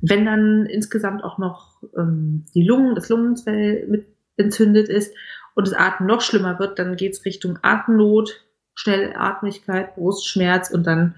[0.00, 4.06] Wenn dann insgesamt auch noch ähm, die Lungen, das Lungenzell mit
[4.36, 5.14] entzündet ist
[5.54, 11.16] und das Atmen noch schlimmer wird, dann geht es Richtung Atemnot, Schnellatmigkeit, Brustschmerz und dann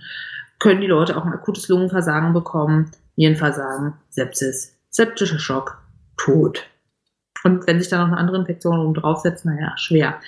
[0.59, 5.83] können die Leute auch ein akutes Lungenversagen bekommen, Nierenversagen, Sepsis, septischer Schock,
[6.17, 6.67] Tod.
[7.45, 10.21] Und wenn sich da noch eine andere Infektion oben draufsetzt, naja, schwer.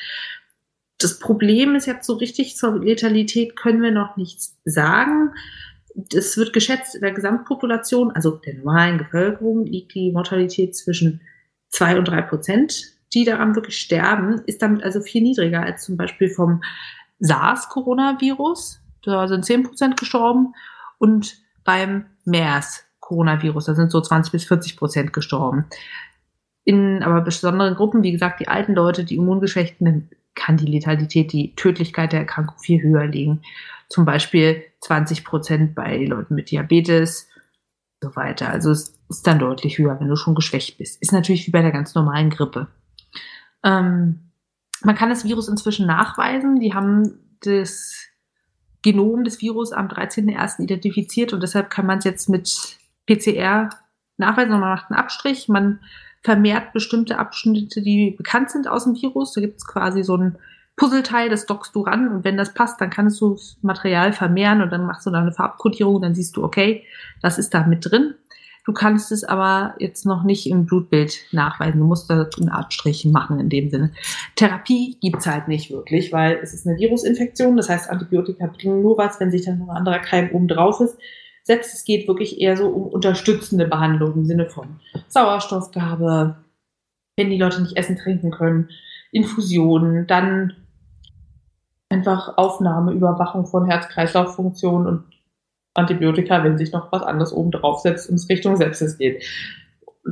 [0.98, 5.32] Das Problem ist jetzt so richtig zur Letalität können wir noch nichts sagen.
[6.12, 11.20] Es wird geschätzt, in der Gesamtpopulation, also der normalen Bevölkerung, liegt die Mortalität zwischen
[11.68, 15.96] zwei und drei Prozent, die daran wirklich sterben, ist damit also viel niedriger als zum
[15.96, 16.62] Beispiel vom
[17.20, 18.80] SARS-Coronavirus.
[19.02, 20.54] Da sind zehn Prozent gestorben.
[20.98, 25.66] Und beim MERS-Coronavirus, da sind so 20 bis 40 Prozent gestorben.
[26.64, 31.54] In aber besonderen Gruppen, wie gesagt, die alten Leute, die Immungeschwächten, kann die Letalität, die
[31.56, 33.42] Tödlichkeit der Erkrankung viel höher liegen.
[33.92, 37.28] Zum Beispiel 20 Prozent bei Leuten mit Diabetes
[38.00, 38.48] und so weiter.
[38.48, 41.02] Also es ist dann deutlich höher, wenn du schon geschwächt bist.
[41.02, 42.68] Ist natürlich wie bei der ganz normalen Grippe.
[43.62, 44.30] Ähm,
[44.82, 46.58] man kann das Virus inzwischen nachweisen.
[46.58, 48.06] Die haben das
[48.80, 50.62] Genom des Virus am 13.01.
[50.62, 53.68] identifiziert und deshalb kann man es jetzt mit PCR
[54.16, 54.52] nachweisen.
[54.52, 55.80] Man macht einen Abstrich, man
[56.22, 59.34] vermehrt bestimmte Abschnitte, die bekannt sind aus dem Virus.
[59.34, 60.38] Da gibt es quasi so ein
[60.82, 64.62] Puzzleteil, das dockst du ran und wenn das passt, dann kannst du das Material vermehren
[64.62, 66.82] und dann machst du da eine Farbkodierung, dann siehst du, okay,
[67.22, 68.14] das ist da mit drin.
[68.64, 71.78] Du kannst es aber jetzt noch nicht im Blutbild nachweisen.
[71.78, 73.92] Du musst da eine Art Strich machen in dem Sinne.
[74.34, 77.56] Therapie gibt's halt nicht wirklich, weil es ist eine Virusinfektion.
[77.56, 80.80] Das heißt, Antibiotika bringen nur was, wenn sich dann noch ein anderer Keim oben drauf
[80.80, 80.98] ist.
[81.44, 86.38] Selbst es geht wirklich eher so um unterstützende Behandlung im Sinne von Sauerstoffgabe,
[87.16, 88.68] wenn die Leute nicht essen, trinken können,
[89.12, 90.54] Infusionen, dann
[91.92, 95.04] einfach Aufnahme, Überwachung von Herz-Kreislauf-Funktion und
[95.74, 99.24] Antibiotika, wenn sich noch was anderes oben drauf setzt und es Richtung Sepsis geht.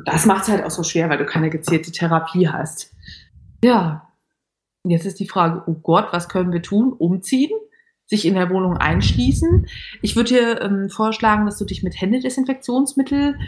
[0.04, 2.94] Das macht es halt auch so schwer, weil du keine gezielte Therapie hast.
[3.62, 4.08] Ja,
[4.84, 6.92] jetzt ist die Frage, oh Gott, was können wir tun?
[6.92, 7.50] Umziehen?
[8.10, 9.68] Sich in der Wohnung einschließen?
[10.02, 13.38] Ich würde dir ähm, vorschlagen, dass du dich mit Händedesinfektionsmittel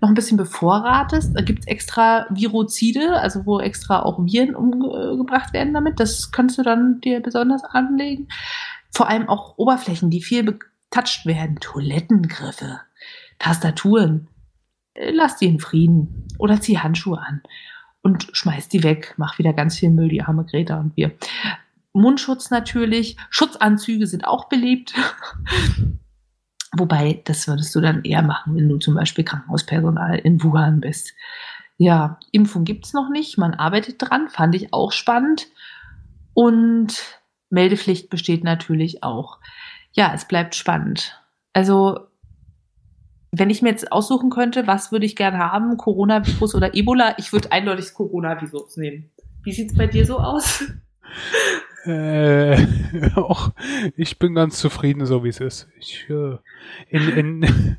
[0.00, 1.32] noch ein bisschen bevorratest.
[1.34, 5.98] Da gibt es extra Virozide, also wo extra auch Viren umgebracht werden damit.
[5.98, 8.28] Das kannst du dann dir besonders anlegen.
[8.92, 10.56] Vor allem auch Oberflächen, die viel
[10.90, 12.80] touched werden, Toilettengriffe,
[13.40, 14.28] Tastaturen.
[14.94, 17.42] Äh, lass die in Frieden oder zieh Handschuhe an
[18.02, 19.14] und schmeiß die weg.
[19.16, 21.10] Mach wieder ganz viel Müll, die arme Greta und wir.
[21.92, 23.16] Mundschutz natürlich.
[23.30, 24.94] Schutzanzüge sind auch beliebt.
[26.76, 31.12] Wobei, das würdest du dann eher machen, wenn du zum Beispiel Krankenhauspersonal in Wuhan bist.
[31.76, 33.36] Ja, Impfung gibt's noch nicht.
[33.36, 34.28] Man arbeitet dran.
[34.28, 35.48] Fand ich auch spannend.
[36.32, 39.38] Und Meldepflicht besteht natürlich auch
[39.92, 41.20] ja, es bleibt spannend.
[41.52, 42.00] Also,
[43.30, 47.32] wenn ich mir jetzt aussuchen könnte, was würde ich gerne haben, Coronavirus oder Ebola, ich
[47.32, 49.10] würde eindeutig das Coronavirus nehmen.
[49.42, 50.64] Wie sieht's bei dir so aus?
[51.84, 52.56] Äh,
[53.16, 53.52] auch,
[53.96, 55.68] ich bin ganz zufrieden, so wie es ist.
[55.78, 56.36] Ich, äh,
[56.88, 57.76] in, in,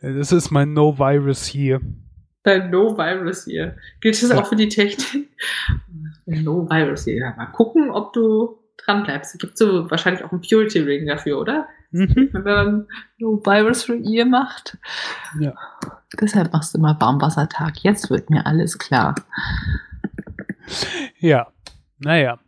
[0.00, 1.80] das ist mein No-Virus hier.
[2.42, 3.76] Dein No-Virus hier.
[4.00, 4.38] Gilt das ja.
[4.38, 5.28] auch für die Technik?
[6.26, 7.32] No-Virus hier.
[7.36, 9.38] Mal gucken, ob du dran bleibst.
[9.38, 11.68] Gibt so wahrscheinlich auch einen Purity Ring dafür, oder?
[11.90, 12.30] Mhm.
[12.32, 12.86] Wenn man
[13.18, 14.76] No Virus for Ear macht.
[15.40, 15.54] Ja.
[16.20, 17.78] Deshalb machst du immer Baumwassertag.
[17.78, 19.14] Jetzt wird mir alles klar.
[21.18, 21.48] Ja,
[21.98, 22.38] naja.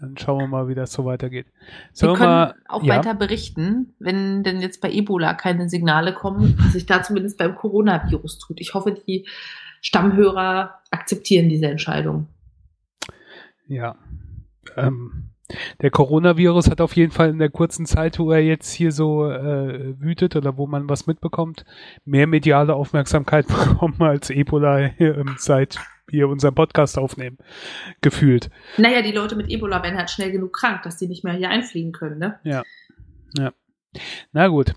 [0.00, 1.46] Dann schauen wir mal, wie das so weitergeht.
[1.92, 2.96] Sollen wir können mal, auch ja.
[2.96, 7.54] weiter berichten, wenn denn jetzt bei Ebola keine Signale kommen, was sich da zumindest beim
[7.54, 8.60] Coronavirus tut.
[8.60, 9.26] Ich hoffe, die
[9.82, 12.26] Stammhörer akzeptieren diese Entscheidung.
[13.68, 13.96] Ja.
[14.76, 15.30] Ähm,
[15.80, 19.30] der Coronavirus hat auf jeden Fall in der kurzen Zeit, wo er jetzt hier so
[19.30, 21.64] äh, wütet oder wo man was mitbekommt,
[22.04, 27.38] mehr mediale Aufmerksamkeit bekommen als Ebola hier, ähm, seit wir unseren Podcast aufnehmen,
[28.00, 28.50] gefühlt.
[28.76, 31.50] Naja, die Leute mit Ebola werden halt schnell genug krank, dass die nicht mehr hier
[31.50, 32.38] einfliegen können, ne?
[32.44, 32.62] Ja.
[33.36, 33.52] Ja.
[34.32, 34.74] Na gut.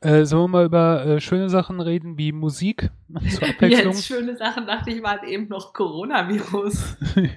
[0.00, 2.90] Äh, sollen wir mal über äh, schöne Sachen reden, wie Musik
[3.30, 3.92] zur Abwechslung?
[3.92, 6.96] Jetzt schöne Sachen, dachte ich, waren eben noch Coronavirus.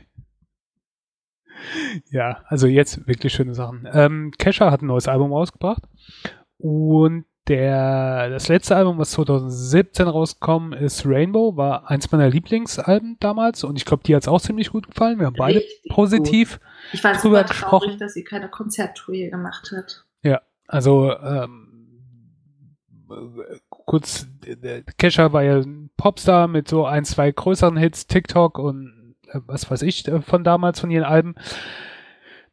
[2.12, 3.88] ja, also jetzt wirklich schöne Sachen.
[3.92, 5.84] Ähm, Kesha hat ein neues Album rausgebracht
[6.58, 13.64] und der, das letzte Album, was 2017 rausgekommen ist, Rainbow, war eins meiner Lieblingsalben damals
[13.64, 15.20] und ich glaube, die hat es auch ziemlich gut gefallen.
[15.20, 16.62] Wir haben beide Richtig positiv gut.
[16.94, 17.86] ich war drüber gesprochen.
[17.86, 20.06] Traurig, dass sie keine Konzerttour gemacht hat.
[20.24, 21.68] Ja, also ähm,
[23.70, 24.28] kurz,
[24.98, 29.70] Kesha war ja ein Popstar mit so ein, zwei größeren Hits, TikTok und äh, was
[29.70, 31.36] weiß ich äh, von damals, von ihren Alben.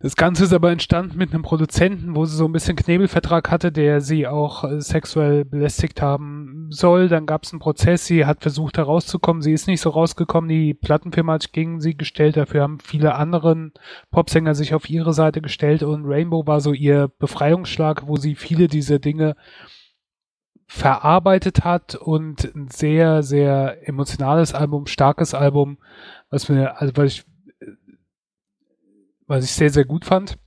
[0.00, 3.72] Das Ganze ist aber entstanden mit einem Produzenten, wo sie so ein bisschen Knebelvertrag hatte,
[3.72, 7.09] der sie auch äh, sexuell belästigt haben soll.
[7.09, 10.48] Dann gab es einen Prozess, sie hat versucht da rauszukommen, sie ist nicht so rausgekommen,
[10.48, 13.72] die Plattenfirma hat sich gegen sie gestellt, dafür haben viele anderen
[14.11, 15.83] Popsänger sich auf ihre Seite gestellt.
[15.83, 19.37] Und Rainbow war so ihr Befreiungsschlag, wo sie viele dieser Dinge
[20.66, 21.94] verarbeitet hat.
[21.94, 25.78] Und ein sehr, sehr emotionales Album, starkes Album,
[26.30, 27.24] was mir, also weil ich
[29.26, 30.38] was ich sehr, sehr gut fand.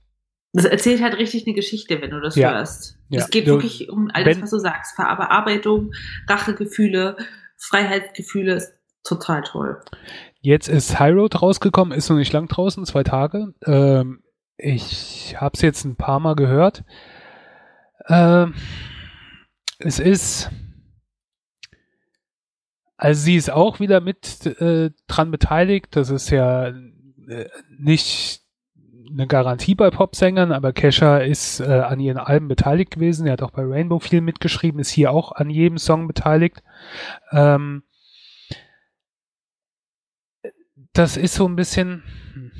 [0.52, 2.52] Das erzählt halt richtig eine Geschichte, wenn du das ja.
[2.52, 2.98] hörst.
[3.10, 3.26] Es ja.
[3.26, 4.94] geht du, wirklich um alles, wenn, was du sagst.
[4.96, 5.92] Verarbeitung,
[6.26, 7.16] Rachegefühle,
[7.56, 8.72] Freiheitsgefühle, ist
[9.04, 9.80] total toll.
[10.40, 13.54] Jetzt ist High Road rausgekommen, ist noch nicht lang draußen, zwei Tage.
[13.66, 14.22] Ähm,
[14.56, 16.84] ich habe es jetzt ein paar Mal gehört.
[18.08, 18.54] Ähm,
[19.78, 20.50] es ist,
[22.96, 25.94] also sie ist auch wieder mit äh, dran beteiligt.
[25.94, 28.42] Das ist ja äh, nicht
[29.10, 33.26] eine Garantie bei Popsängern, aber Kesha ist äh, an ihren Alben beteiligt gewesen.
[33.26, 36.62] Er hat auch bei Rainbow viel mitgeschrieben, ist hier auch an jedem Song beteiligt.
[37.32, 37.82] Ähm,
[40.92, 42.02] das ist so ein bisschen,
[42.34, 42.52] hm,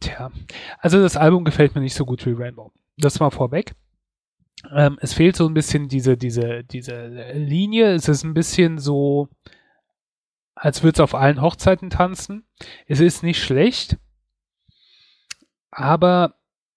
[0.00, 0.30] tja,
[0.78, 2.72] also das Album gefällt mir nicht so gut wie Rainbow.
[2.96, 3.74] Das mal vorweg.
[4.74, 7.92] Ähm, es fehlt so ein bisschen diese, diese, diese Linie.
[7.94, 9.28] Es ist ein bisschen so,
[10.54, 12.44] als würde es auf allen Hochzeiten tanzen.
[12.86, 13.98] Es ist nicht schlecht,
[15.72, 16.34] aber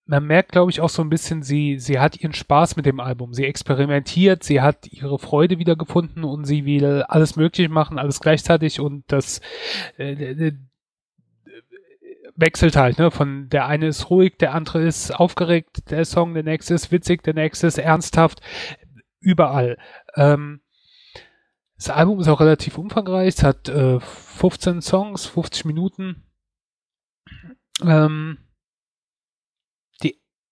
[0.08, 3.00] man merkt, glaube ich, auch so ein bisschen, sie, sie hat ihren Spaß mit dem
[3.00, 3.34] Album.
[3.34, 8.80] Sie experimentiert, sie hat ihre Freude wiedergefunden und sie will alles möglich machen, alles gleichzeitig
[8.80, 9.42] und das
[9.98, 10.52] äh,
[12.36, 13.12] wechselt halt, ne?
[13.12, 17.24] Von der eine ist ruhig, der andere ist aufgeregt, der Song, der nächste ist witzig,
[17.24, 18.42] der nächste ist ernsthaft,
[19.20, 19.78] überall.
[20.16, 20.62] Ähm,
[21.78, 26.24] das Album ist auch relativ umfangreich, es hat äh, 15 Songs, 50 Minuten.
[27.84, 28.38] Ähm,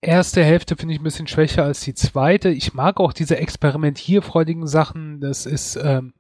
[0.04, 2.50] erste Hälfte finde ich ein bisschen schwächer als die zweite.
[2.50, 5.20] Ich mag auch diese experimentierfreudigen Sachen.
[5.20, 6.14] Das ist, ähm,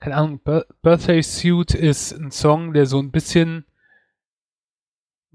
[0.00, 0.40] keine Ahnung,
[0.82, 3.64] Birthday Suit ist ein Song, der so ein bisschen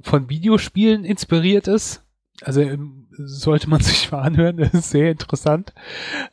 [0.02, 2.06] von Videospielen inspiriert ist.
[2.42, 5.74] Also ähm, sollte man sich mal anhören, das ist sehr interessant.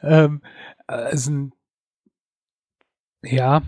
[0.02, 0.42] Ähm,
[0.86, 1.50] also
[3.22, 3.62] ja,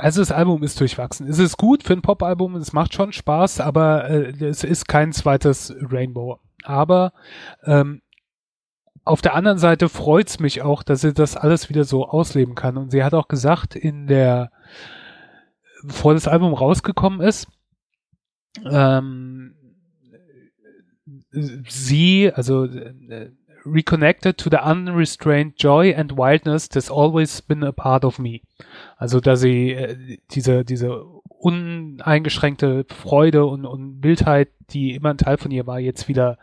[0.00, 1.28] also das Album ist durchwachsen.
[1.28, 5.12] Es ist gut für ein Pop-Album, es macht schon Spaß, aber äh, es ist kein
[5.12, 6.38] zweites Rainbow.
[6.64, 7.12] Aber
[7.64, 8.02] ähm,
[9.04, 12.76] auf der anderen Seite freut's mich auch, dass sie das alles wieder so ausleben kann.
[12.76, 14.50] Und sie hat auch gesagt, in der,
[15.82, 17.48] bevor das Album rausgekommen ist,
[18.64, 19.54] ähm,
[21.30, 23.30] sie, also äh,
[23.64, 28.42] reconnected to the unrestrained joy and wildness that's always been a part of me.
[28.96, 31.04] Also, dass sie äh, diese, diese
[31.40, 36.38] uneingeschränkte Freude und, und Wildheit, die immer ein Teil von ihr war, jetzt wieder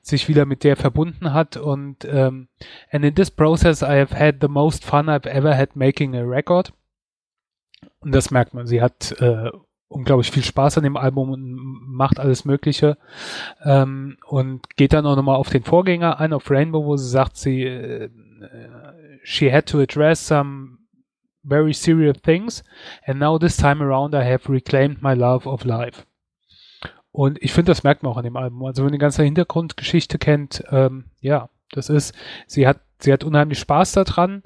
[0.00, 2.48] sich wieder mit der verbunden hat und ähm,
[2.90, 6.22] and in this process I have had the most fun I've ever had making a
[6.22, 6.72] record.
[8.00, 8.66] Und das merkt man.
[8.66, 9.50] Sie hat äh,
[9.88, 11.42] unglaublich viel Spaß an dem Album und
[11.88, 12.98] macht alles Mögliche.
[13.64, 17.36] Ähm, und geht dann auch nochmal auf den Vorgänger ein, auf Rainbow, wo sie sagt,
[17.36, 18.10] sie äh,
[19.22, 20.78] she had to address some
[21.44, 22.62] very serious things
[23.06, 26.04] and now this time around I have reclaimed my love of life.
[27.10, 28.64] Und ich finde, das merkt man auch an dem Album.
[28.64, 32.14] Also wenn ihr die ganze Hintergrundgeschichte kennt, ähm, ja, das ist,
[32.46, 34.42] sie hat, sie hat unheimlich Spaß daran.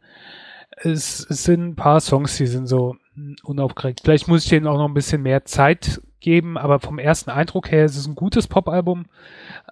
[0.77, 2.97] Es, es sind ein paar Songs, die sind so,
[3.43, 4.01] unaufgeregt.
[4.03, 7.71] Vielleicht muss ich denen auch noch ein bisschen mehr Zeit geben, aber vom ersten Eindruck
[7.71, 9.07] her ist es ein gutes Pop-Album,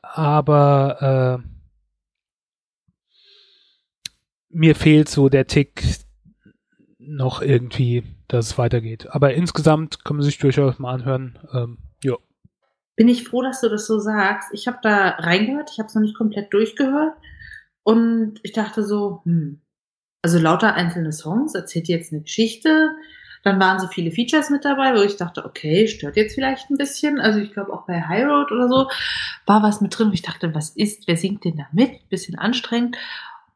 [0.03, 1.49] aber äh,
[4.51, 5.83] mir fehlt so der Tick
[6.99, 9.09] noch irgendwie, dass es weitergeht.
[9.11, 11.39] Aber insgesamt kann man sich durchaus mal anhören.
[11.53, 12.17] Ähm, ja.
[12.97, 14.51] Bin ich froh, dass du das so sagst.
[14.53, 17.15] Ich habe da reingehört, ich habe es noch nicht komplett durchgehört
[17.83, 19.61] und ich dachte so, hm,
[20.23, 22.91] also lauter einzelne Songs, erzählt jetzt eine Geschichte,
[23.43, 26.77] dann waren so viele Features mit dabei, wo ich dachte, okay, stört jetzt vielleicht ein
[26.77, 27.19] bisschen.
[27.21, 28.91] Also ich glaube auch bei High Road oder so
[29.47, 32.09] war was mit drin, wo ich dachte, was ist, wer singt denn da mit?
[32.11, 32.97] Bisschen anstrengend.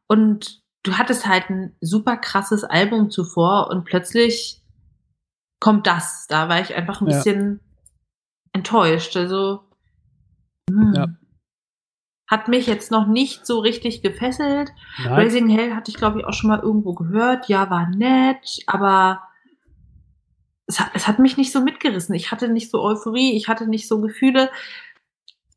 [0.06, 4.62] Und du hattest halt ein super krasses Album zuvor und plötzlich
[5.60, 6.26] kommt das.
[6.28, 7.16] Da war ich einfach ein ja.
[7.16, 7.60] bisschen
[8.52, 9.16] enttäuscht.
[9.16, 9.60] Also
[10.70, 10.94] hm.
[10.94, 11.06] ja.
[12.26, 14.72] hat mich jetzt noch nicht so richtig gefesselt.
[15.02, 15.12] Nein.
[15.12, 17.48] Raising Hell hatte ich, glaube ich, auch schon mal irgendwo gehört.
[17.50, 19.22] Ja, war nett, aber
[20.66, 22.14] es hat, es hat mich nicht so mitgerissen.
[22.14, 24.50] Ich hatte nicht so Euphorie, ich hatte nicht so Gefühle.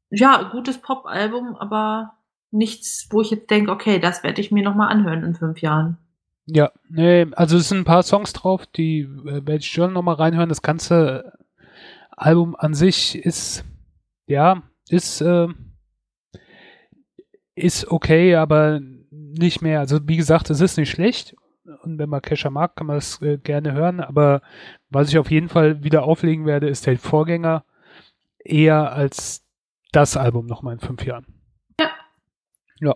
[0.09, 2.13] Ja, gutes Pop-Album, aber
[2.51, 5.97] nichts, wo ich jetzt denke, okay, das werde ich mir nochmal anhören in fünf Jahren.
[6.45, 10.15] Ja, nee, also es sind ein paar Songs drauf, die äh, werde ich schon nochmal
[10.15, 10.47] reinhören.
[10.47, 11.33] Das ganze
[12.11, 13.65] Album an sich ist,
[14.27, 15.47] ja, ist, äh,
[17.55, 18.79] ist okay, aber
[19.11, 19.81] nicht mehr.
[19.81, 21.35] Also wie gesagt, es ist nicht schlecht.
[21.83, 23.99] Und wenn man Kesha mag, kann man es äh, gerne hören.
[23.99, 24.41] Aber
[24.89, 27.65] was ich auf jeden Fall wieder auflegen werde, ist der Vorgänger
[28.39, 29.45] eher als
[29.91, 31.25] das Album nochmal in fünf Jahren.
[31.79, 31.89] Ja.
[32.79, 32.95] Ja.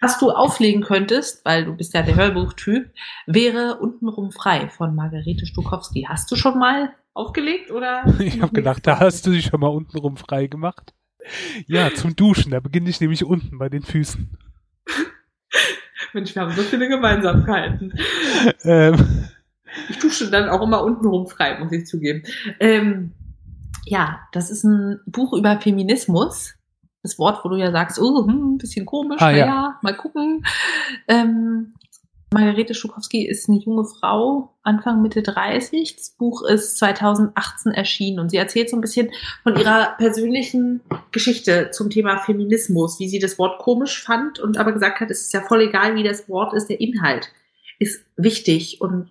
[0.00, 2.92] Was du auflegen könntest, weil du bist ja der Hörbuchtyp,
[3.26, 6.06] wäre Untenrum frei von Margarete Stukowski.
[6.08, 8.04] Hast du schon mal aufgelegt oder?
[8.20, 10.94] Ich habe gedacht, da hast du dich schon mal untenrum frei gemacht.
[11.66, 14.38] Ja, zum Duschen, da beginne ich nämlich unten bei den Füßen.
[16.12, 17.92] Mensch, wir haben so viele Gemeinsamkeiten.
[18.64, 19.28] Ähm.
[19.88, 22.22] Ich dusche dann auch immer untenrum frei, muss ich zugeben.
[22.58, 23.12] Ähm,
[23.84, 26.54] ja, das ist ein Buch über Feminismus.
[27.02, 29.78] Das Wort, wo du ja sagst, oh, hm, ein bisschen komisch, ah, naja, ja.
[29.82, 30.44] mal gucken.
[31.06, 31.74] Ähm,
[32.30, 35.96] Margarete Schukowski ist eine junge Frau, Anfang Mitte 30.
[35.96, 39.10] Das Buch ist 2018 erschienen und sie erzählt so ein bisschen
[39.42, 44.72] von ihrer persönlichen Geschichte zum Thema Feminismus, wie sie das Wort komisch fand und aber
[44.72, 47.32] gesagt hat, es ist ja voll egal, wie das Wort ist, der Inhalt
[47.78, 49.08] ist wichtig und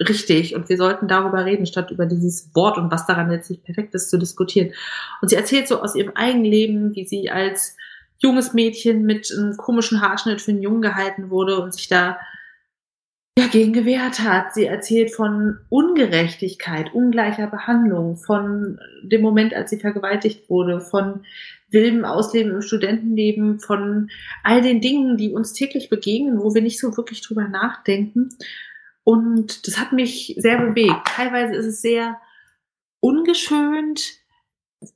[0.00, 3.94] richtig und wir sollten darüber reden, statt über dieses Wort und was daran letztlich perfekt
[3.94, 4.72] ist zu diskutieren.
[5.20, 7.76] Und sie erzählt so aus ihrem eigenen Leben, wie sie als
[8.18, 12.18] junges Mädchen mit einem komischen Haarschnitt für einen Jungen gehalten wurde und sich da
[13.36, 14.54] dagegen gewehrt hat.
[14.54, 21.24] Sie erzählt von Ungerechtigkeit, ungleicher Behandlung, von dem Moment, als sie vergewaltigt wurde, von
[21.70, 24.10] wildem Ausleben im Studentenleben, von
[24.44, 28.28] all den Dingen, die uns täglich begegnen, wo wir nicht so wirklich drüber nachdenken.
[29.02, 31.06] Und das hat mich sehr bewegt.
[31.06, 32.20] Teilweise ist es sehr
[33.00, 34.00] ungeschönt,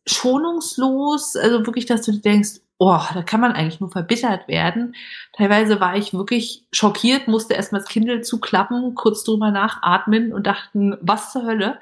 [0.07, 4.95] schonungslos, also wirklich, dass du denkst, oh, da kann man eigentlich nur verbittert werden.
[5.33, 10.97] Teilweise war ich wirklich schockiert, musste erstmal das Kindle zuklappen, kurz drüber nachatmen und dachten,
[11.01, 11.81] was zur Hölle.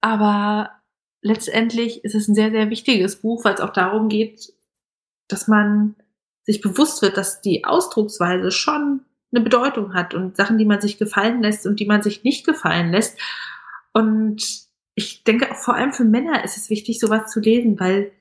[0.00, 0.70] Aber
[1.22, 4.52] letztendlich ist es ein sehr, sehr wichtiges Buch, weil es auch darum geht,
[5.28, 5.96] dass man
[6.44, 10.98] sich bewusst wird, dass die Ausdrucksweise schon eine Bedeutung hat und Sachen, die man sich
[10.98, 13.18] gefallen lässt und die man sich nicht gefallen lässt.
[13.92, 14.42] Und
[14.94, 18.12] ich denke, vor allem für Männer ist es wichtig, sowas zu lesen, weil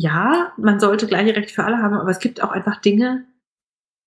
[0.00, 3.26] ja, man sollte gleiche Rechte für alle haben, aber es gibt auch einfach Dinge,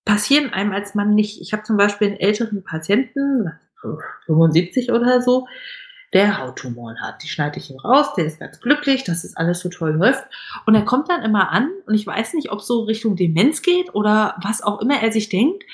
[0.04, 1.40] passieren einem als Mann nicht.
[1.40, 3.52] Ich habe zum Beispiel einen älteren Patienten,
[4.26, 5.46] 75 oder so,
[6.12, 7.22] der Hauttumoren hat.
[7.22, 10.24] Die schneide ich ihm raus, der ist ganz glücklich, dass es alles so toll läuft.
[10.66, 13.94] Und er kommt dann immer an und ich weiß nicht, ob so Richtung Demenz geht
[13.94, 15.64] oder was auch immer er sich denkt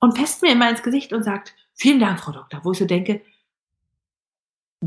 [0.00, 2.84] und fest mir immer ins Gesicht und sagt, vielen Dank, Frau Doktor, wo ich so
[2.84, 3.22] denke,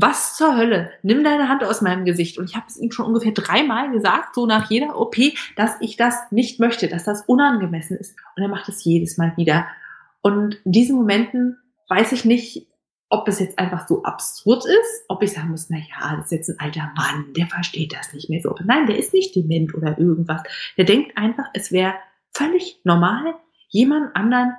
[0.00, 0.92] was zur Hölle?
[1.02, 2.38] Nimm deine Hand aus meinem Gesicht.
[2.38, 5.16] Und ich habe es ihm schon ungefähr dreimal gesagt, so nach jeder OP,
[5.56, 8.16] dass ich das nicht möchte, dass das unangemessen ist.
[8.36, 9.66] Und er macht es jedes Mal wieder.
[10.20, 12.68] Und in diesen Momenten weiß ich nicht,
[13.10, 16.32] ob es jetzt einfach so absurd ist, ob ich sagen muss, na ja, das ist
[16.32, 18.54] jetzt ein alter Mann, der versteht das nicht mehr so.
[18.64, 20.42] Nein, der ist nicht dement oder irgendwas.
[20.76, 21.94] Der denkt einfach, es wäre
[22.34, 23.34] völlig normal,
[23.68, 24.52] jemand anderen,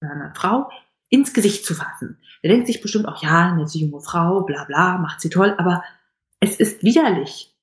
[0.00, 0.70] einer Frau,
[1.10, 2.18] ins Gesicht zu fassen.
[2.42, 5.84] Der denkt sich bestimmt auch, ja, eine junge Frau, bla bla, macht sie toll, aber
[6.40, 7.54] es ist widerlich.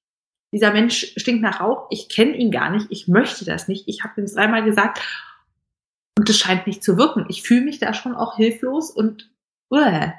[0.53, 4.03] Dieser Mensch stinkt nach Rauch, ich kenne ihn gar nicht, ich möchte das nicht, ich
[4.03, 5.01] habe ihm dreimal gesagt
[6.17, 7.25] und es scheint nicht zu wirken.
[7.29, 9.29] Ich fühle mich da schon auch hilflos und
[9.71, 10.11] uh.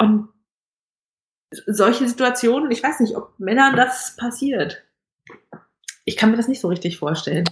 [0.00, 0.28] und
[1.66, 4.82] solche Situationen, ich weiß nicht, ob Männern das passiert.
[6.04, 7.48] Ich kann mir das nicht so richtig vorstellen.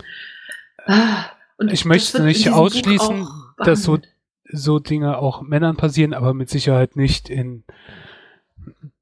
[0.87, 1.27] Ah,
[1.57, 3.29] und ich möchte nicht ausschließen,
[3.59, 3.99] dass so,
[4.45, 7.65] so Dinge auch Männern passieren, aber mit Sicherheit nicht in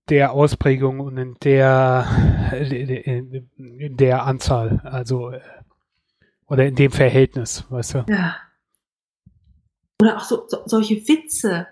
[0.09, 2.07] der Ausprägung und in der,
[2.69, 5.33] in der Anzahl, also
[6.47, 8.05] oder in dem Verhältnis, weißt du?
[8.09, 8.37] Ja.
[10.03, 11.67] Oder auch so, so solche Witze.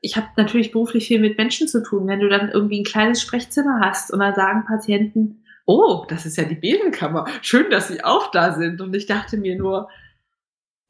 [0.00, 2.06] Ich habe natürlich beruflich viel mit Menschen zu tun.
[2.06, 6.36] Wenn du dann irgendwie ein kleines Sprechzimmer hast und dann sagen Patienten, oh, das ist
[6.36, 7.26] ja die Besenkammer.
[7.40, 8.80] Schön, dass Sie auch da sind.
[8.80, 9.88] Und ich dachte mir nur,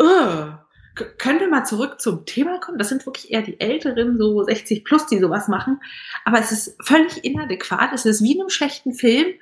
[0.02, 0.52] uh,
[0.94, 2.78] können wir mal zurück zum Thema kommen?
[2.78, 5.80] Das sind wirklich eher die Älteren, so 60 plus, die sowas machen.
[6.24, 7.92] Aber es ist völlig inadäquat.
[7.92, 9.34] Es ist wie in einem schlechten Film.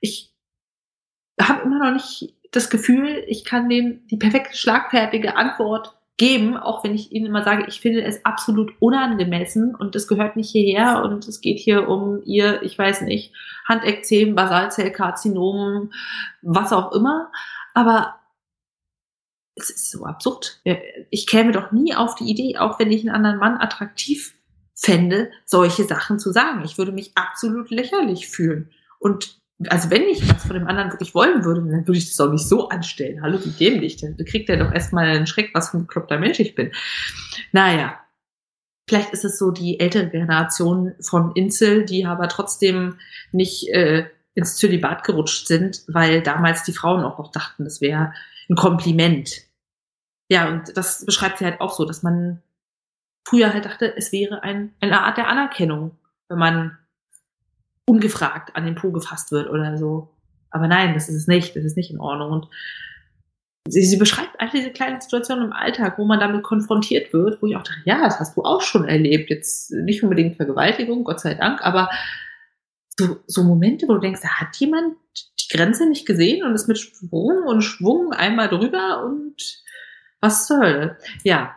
[0.00, 0.32] Ich
[1.40, 6.82] habe immer noch nicht das Gefühl, ich kann denen die perfekte schlagfertige Antwort geben, auch
[6.82, 11.04] wenn ich ihnen immer sage, ich finde es absolut unangemessen und es gehört nicht hierher
[11.04, 13.32] und es geht hier um ihr, ich weiß nicht,
[13.66, 15.92] Handekzem, Basalzellkarzinom,
[16.42, 17.30] was auch immer.
[17.72, 18.17] Aber
[19.58, 20.60] es ist so absurd.
[21.10, 24.34] Ich käme doch nie auf die Idee, auch wenn ich einen anderen Mann attraktiv
[24.74, 26.62] fände, solche Sachen zu sagen.
[26.64, 28.70] Ich würde mich absolut lächerlich fühlen.
[28.98, 29.38] Und
[29.68, 32.30] also wenn ich was von dem anderen wirklich wollen würde, dann würde ich das auch
[32.30, 33.22] nicht so anstellen.
[33.22, 33.96] Hallo, wie dämlich.
[33.96, 36.72] Dann kriegt er doch erstmal einen Schreck, was für ein bekloppter Mensch ich bin.
[37.52, 37.98] Naja.
[38.88, 42.94] Vielleicht ist es so die ältere Generation von Insel, die aber trotzdem
[43.32, 48.14] nicht äh, ins Zölibat gerutscht sind, weil damals die Frauen auch noch dachten, das wäre
[48.48, 49.42] ein Kompliment.
[50.28, 52.42] Ja, und das beschreibt sie halt auch so, dass man
[53.26, 55.96] früher halt dachte, es wäre ein, eine Art der Anerkennung,
[56.28, 56.78] wenn man
[57.86, 60.10] ungefragt an den Po gefasst wird oder so.
[60.50, 62.32] Aber nein, das ist es nicht, das ist nicht in Ordnung.
[62.32, 62.48] Und
[63.66, 67.46] sie, sie beschreibt all diese kleinen Situationen im Alltag, wo man damit konfrontiert wird, wo
[67.46, 69.30] ich auch dachte, ja, das hast du auch schon erlebt.
[69.30, 71.90] Jetzt nicht unbedingt Vergewaltigung, Gott sei Dank, aber
[72.98, 74.96] so, so Momente, wo du denkst, da hat jemand
[75.40, 79.62] die Grenze nicht gesehen und ist mit Sprung und Schwung einmal drüber und
[80.20, 80.98] was zur Hölle.
[81.24, 81.54] Ja,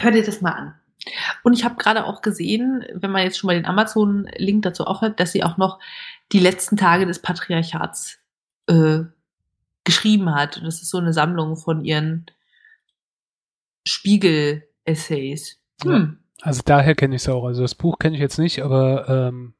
[0.00, 0.74] hör dir das mal an.
[1.42, 5.18] Und ich habe gerade auch gesehen, wenn man jetzt schon mal den Amazon-Link dazu aufhört,
[5.18, 5.80] dass sie auch noch
[6.30, 8.18] die letzten Tage des Patriarchats
[8.68, 9.00] äh,
[9.84, 10.58] geschrieben hat.
[10.58, 12.26] Und das ist so eine Sammlung von ihren
[13.84, 15.58] Spiegel-Essays.
[15.82, 15.90] Hm.
[15.90, 17.44] Ja, also daher kenne ich es auch.
[17.44, 19.54] Also das Buch kenne ich jetzt nicht, aber ähm,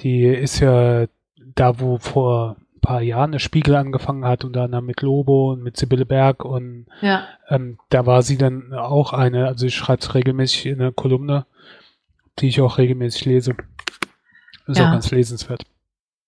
[0.00, 1.06] die ist ja
[1.54, 2.56] da, wo vor
[2.88, 6.86] paar Jahren der Spiegel angefangen hat und dann mit Lobo und mit Sibylle Berg und
[7.02, 7.28] ja.
[7.50, 11.44] ähm, da war sie dann auch eine, also ich schreibe es regelmäßig in einer Kolumne,
[12.38, 13.54] die ich auch regelmäßig lese.
[14.66, 14.86] Ist ja.
[14.86, 15.64] auch ganz lesenswert.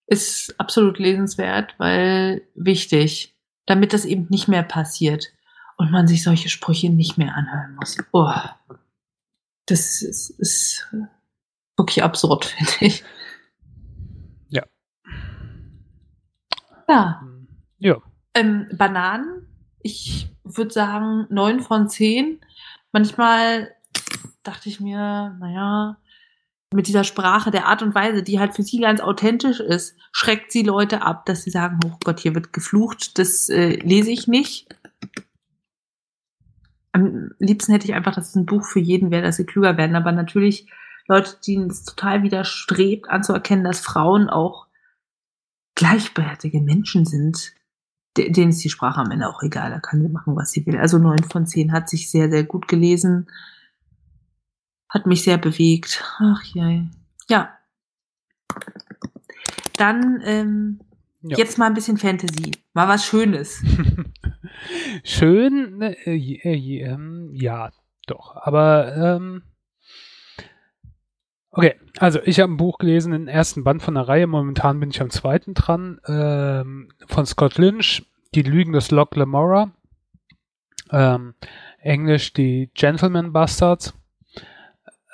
[0.07, 3.35] Ist absolut lesenswert, weil wichtig,
[3.65, 5.33] damit das eben nicht mehr passiert
[5.79, 7.97] und man sich solche Sprüche nicht mehr anhören muss.
[8.13, 8.35] Oh,
[9.65, 10.87] das ist, ist
[11.79, 13.03] wirklich absurd, finde ich.
[16.91, 17.23] Ja.
[17.79, 18.03] Ja.
[18.35, 19.47] Ähm, Bananen,
[19.81, 22.41] ich würde sagen neun von zehn.
[22.91, 23.71] Manchmal
[24.43, 25.99] dachte ich mir, naja,
[26.75, 30.51] mit dieser Sprache, der Art und Weise, die halt für sie ganz authentisch ist, schreckt
[30.51, 34.27] sie Leute ab, dass sie sagen, oh Gott, hier wird geflucht, das äh, lese ich
[34.27, 34.69] nicht.
[36.91, 39.77] Am liebsten hätte ich einfach, dass es ein Buch für jeden wäre, dass sie klüger
[39.77, 39.95] werden.
[39.95, 40.69] Aber natürlich
[41.07, 44.67] Leute, denen es total widerstrebt, anzuerkennen, dass Frauen auch
[45.81, 47.55] gleichberechtigte Menschen sind,
[48.15, 50.77] denen ist die Sprache am Ende auch egal, da kann sie machen, was sie will.
[50.77, 53.31] Also neun von zehn hat sich sehr, sehr gut gelesen,
[54.91, 56.05] hat mich sehr bewegt.
[56.19, 56.85] Ach ja,
[57.31, 57.49] ja.
[59.79, 60.81] Dann ähm,
[61.23, 61.39] ja.
[61.39, 63.65] jetzt mal ein bisschen Fantasy, mal was Schönes.
[65.03, 66.99] Schön, äh, äh, äh,
[67.33, 67.71] ja,
[68.07, 68.37] doch.
[68.37, 69.45] Aber ähm,
[71.53, 74.29] Okay, also ich habe ein Buch gelesen, den ersten Band von der Reihe.
[74.29, 76.01] Momentan bin ich am zweiten dran.
[76.07, 79.73] Ähm, von Scott Lynch, Die Lügen des Locke Lamora.
[80.93, 81.35] Ähm,
[81.81, 83.95] Englisch die Gentleman Bastards.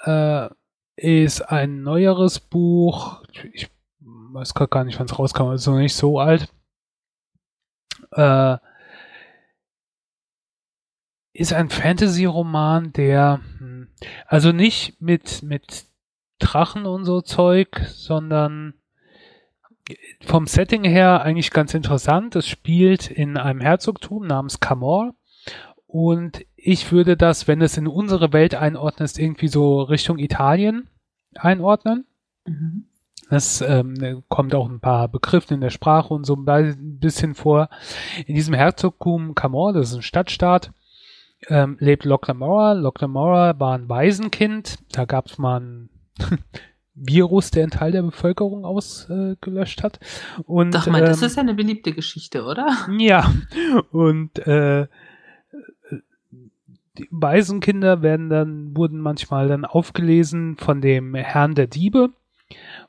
[0.05, 0.49] Äh,
[0.97, 3.23] ist ein neueres Buch.
[3.53, 3.71] Ich
[4.01, 5.53] weiß gerade gar nicht, wann es rauskam.
[5.53, 6.53] Ist noch nicht so alt.
[8.13, 8.59] Äh,
[11.33, 13.89] ist ein Fantasy-Roman, der hm,
[14.27, 15.87] also nicht mit mit
[16.39, 18.75] Drachen und so Zeug, sondern
[20.25, 22.37] vom Setting her eigentlich ganz interessant.
[22.37, 25.15] Es spielt in einem Herzogtum namens Camor.
[25.87, 30.91] Und ich würde das, wenn es in unsere Welt einordnest, irgendwie so Richtung Italien
[31.35, 32.07] einordnen.
[32.45, 32.87] Mhm.
[33.31, 37.69] Das ähm, kommt auch ein paar Begriffe in der Sprache und so ein bisschen vor.
[38.27, 40.73] In diesem Herzogtum Camor, das ist ein Stadtstaat,
[41.49, 42.73] ähm, lebt Locke Lamora.
[42.73, 44.79] Locke Lamora war ein Waisenkind.
[44.93, 45.91] Da gab es mal einen
[46.95, 50.01] Virus, der einen Teil der Bevölkerung ausgelöscht äh, hat.
[50.45, 52.75] Und, Sag mal, ähm, das ist ja eine beliebte Geschichte, oder?
[52.99, 53.33] Ja,
[53.93, 54.87] und äh,
[56.99, 62.11] die Waisenkinder werden dann, wurden manchmal dann aufgelesen von dem Herrn der Diebe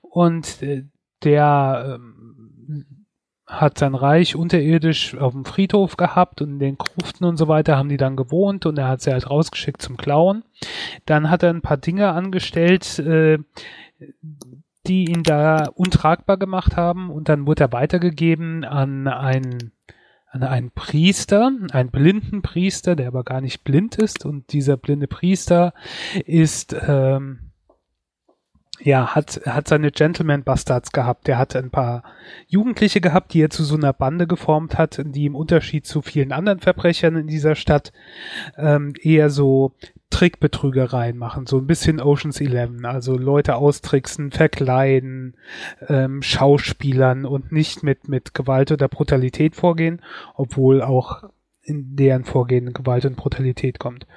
[0.01, 0.85] und äh,
[1.23, 2.16] der ähm,
[3.47, 7.77] hat sein Reich unterirdisch auf dem Friedhof gehabt und in den Gruften und so weiter
[7.77, 10.43] haben die dann gewohnt und er hat sie halt rausgeschickt zum Klauen.
[11.05, 13.39] Dann hat er ein paar Dinge angestellt, äh,
[14.85, 19.71] die ihn da untragbar gemacht haben und dann wurde er weitergegeben an einen
[20.29, 25.07] an einen Priester, einen blinden Priester, der aber gar nicht blind ist und dieser blinde
[25.07, 25.73] Priester
[26.25, 27.46] ist ähm,
[28.79, 31.27] ja, hat, hat seine Gentleman Bastards gehabt.
[31.27, 32.03] Der hat ein paar
[32.47, 36.31] Jugendliche gehabt, die er zu so einer Bande geformt hat, die im Unterschied zu vielen
[36.31, 37.91] anderen Verbrechern in dieser Stadt
[38.57, 39.73] ähm, eher so
[40.09, 45.35] Trickbetrügereien machen, so ein bisschen Oceans 11, also Leute austricksen, verkleiden,
[45.89, 50.01] ähm, Schauspielern und nicht mit, mit Gewalt oder Brutalität vorgehen,
[50.33, 51.23] obwohl auch
[51.61, 54.07] in deren Vorgehen Gewalt und Brutalität kommt.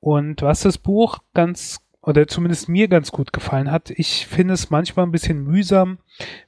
[0.00, 3.90] Und was das Buch ganz oder zumindest mir ganz gut gefallen hat.
[3.90, 5.98] Ich finde es manchmal ein bisschen mühsam,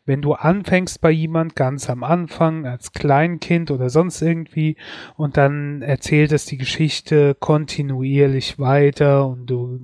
[0.07, 4.77] wenn du anfängst bei jemand ganz am Anfang als Kleinkind oder sonst irgendwie
[5.17, 9.79] und dann erzählt es die Geschichte kontinuierlich weiter und du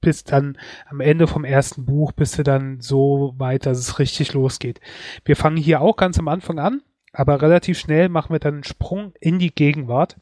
[0.00, 4.32] bist dann am Ende vom ersten Buch bist du dann so weit, dass es richtig
[4.34, 4.80] losgeht.
[5.24, 6.82] Wir fangen hier auch ganz am Anfang an
[7.14, 10.16] aber relativ schnell machen wir dann einen Sprung in die Gegenwart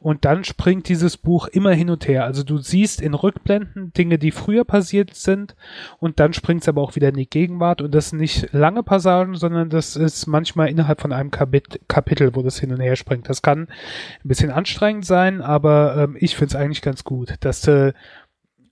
[0.00, 2.24] und dann springt dieses Buch immer hin und her.
[2.24, 5.54] Also du siehst in Rückblenden Dinge, die früher passiert sind
[5.98, 8.82] und dann springt es aber auch wieder in die Gegenwart und das sind nicht lange
[8.82, 12.96] Passagen, sondern das ist manchmal innerhalb von einem Kapit Kapitel, wo das hin und her
[12.96, 13.28] springt.
[13.28, 17.62] Das kann ein bisschen anstrengend sein, aber ähm, ich finde es eigentlich ganz gut, dass
[17.62, 17.94] du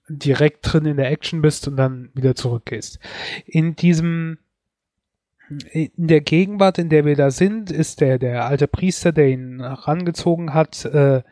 [0.09, 2.99] direkt drin in der Action bist und dann wieder zurückgehst.
[3.45, 4.39] In diesem
[5.71, 9.59] in der Gegenwart, in der wir da sind, ist der, der alte Priester, der ihn
[9.59, 11.23] herangezogen hat, äh,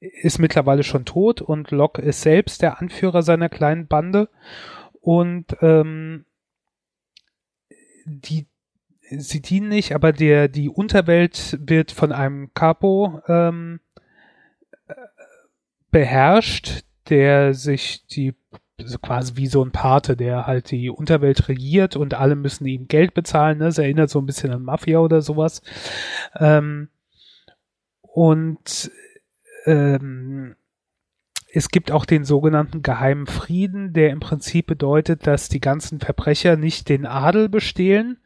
[0.00, 4.28] ist mittlerweile schon tot und Locke ist selbst der Anführer seiner kleinen Bande.
[5.00, 6.24] Und ähm,
[8.04, 8.46] die
[9.08, 13.80] sie dienen nicht, aber der die Unterwelt wird von einem Capo ähm,
[15.90, 18.34] beherrscht, der sich die
[18.84, 22.88] so quasi wie so ein Pate, der halt die Unterwelt regiert und alle müssen ihm
[22.88, 23.58] Geld bezahlen.
[23.58, 23.64] Ne?
[23.64, 25.62] Das erinnert so ein bisschen an Mafia oder sowas.
[26.38, 26.88] Ähm,
[28.02, 28.90] und
[29.64, 30.56] ähm,
[31.52, 36.56] es gibt auch den sogenannten geheimen Frieden, der im Prinzip bedeutet, dass die ganzen Verbrecher
[36.56, 38.18] nicht den Adel bestehlen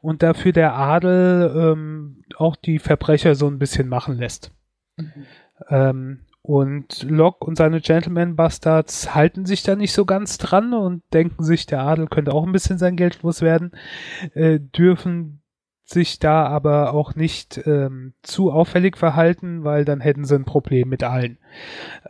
[0.00, 4.52] und dafür der Adel ähm, auch die Verbrecher so ein bisschen machen lässt.
[4.96, 5.26] Mhm.
[5.68, 11.02] Ähm, und Locke und seine Gentleman Bastards halten sich da nicht so ganz dran und
[11.12, 13.72] denken sich, der Adel könnte auch ein bisschen sein Geld loswerden,
[14.32, 15.42] äh, dürfen
[15.84, 20.88] sich da aber auch nicht ähm, zu auffällig verhalten, weil dann hätten sie ein Problem
[20.88, 21.36] mit allen.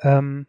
[0.03, 0.47] Ähm,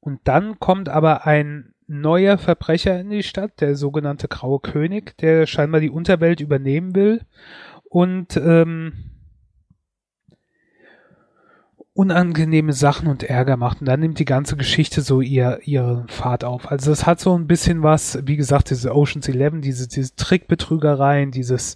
[0.00, 5.46] und dann kommt aber ein neuer Verbrecher in die Stadt, der sogenannte Graue König, der
[5.46, 7.22] scheinbar die Unterwelt übernehmen will
[7.84, 8.92] und ähm,
[11.98, 13.80] unangenehme Sachen und Ärger macht.
[13.80, 16.70] Und dann nimmt die ganze Geschichte so ihr, ihren Fahrt auf.
[16.70, 21.32] Also es hat so ein bisschen was, wie gesagt, diese Oceans 11, diese, diese Trickbetrügereien,
[21.32, 21.74] dieses,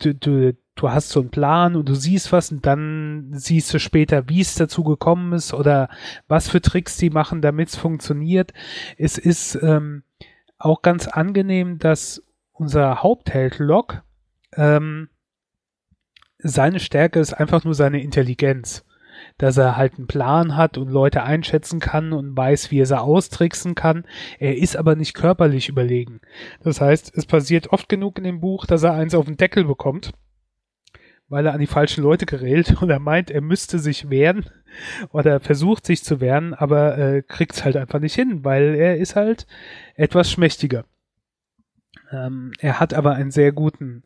[0.00, 3.78] du, du, du hast so einen Plan und du siehst was und dann siehst du
[3.78, 5.88] später, wie es dazu gekommen ist oder
[6.26, 8.52] was für Tricks die machen, damit es funktioniert.
[8.98, 10.02] Es ist ähm,
[10.58, 14.02] auch ganz angenehm, dass unser Hauptheld Locke
[14.56, 15.08] ähm,
[16.38, 18.84] seine Stärke ist einfach nur seine Intelligenz
[19.38, 23.00] dass er halt einen Plan hat und Leute einschätzen kann und weiß, wie er sie
[23.00, 24.04] austricksen kann.
[24.38, 26.20] Er ist aber nicht körperlich überlegen.
[26.62, 29.64] Das heißt, es passiert oft genug in dem Buch, dass er eins auf den Deckel
[29.64, 30.12] bekommt,
[31.28, 34.46] weil er an die falschen Leute gerät und er meint, er müsste sich wehren
[35.10, 38.96] oder versucht sich zu wehren, aber äh, kriegt es halt einfach nicht hin, weil er
[38.96, 39.46] ist halt
[39.96, 40.84] etwas schmächtiger.
[42.12, 44.02] Ähm, er hat aber einen sehr guten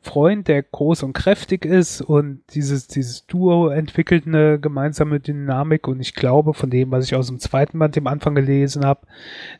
[0.00, 6.00] Freund, der groß und kräftig ist und dieses, dieses Duo entwickelt eine gemeinsame Dynamik und
[6.00, 9.06] ich glaube, von dem, was ich aus dem zweiten Band im Anfang gelesen habe,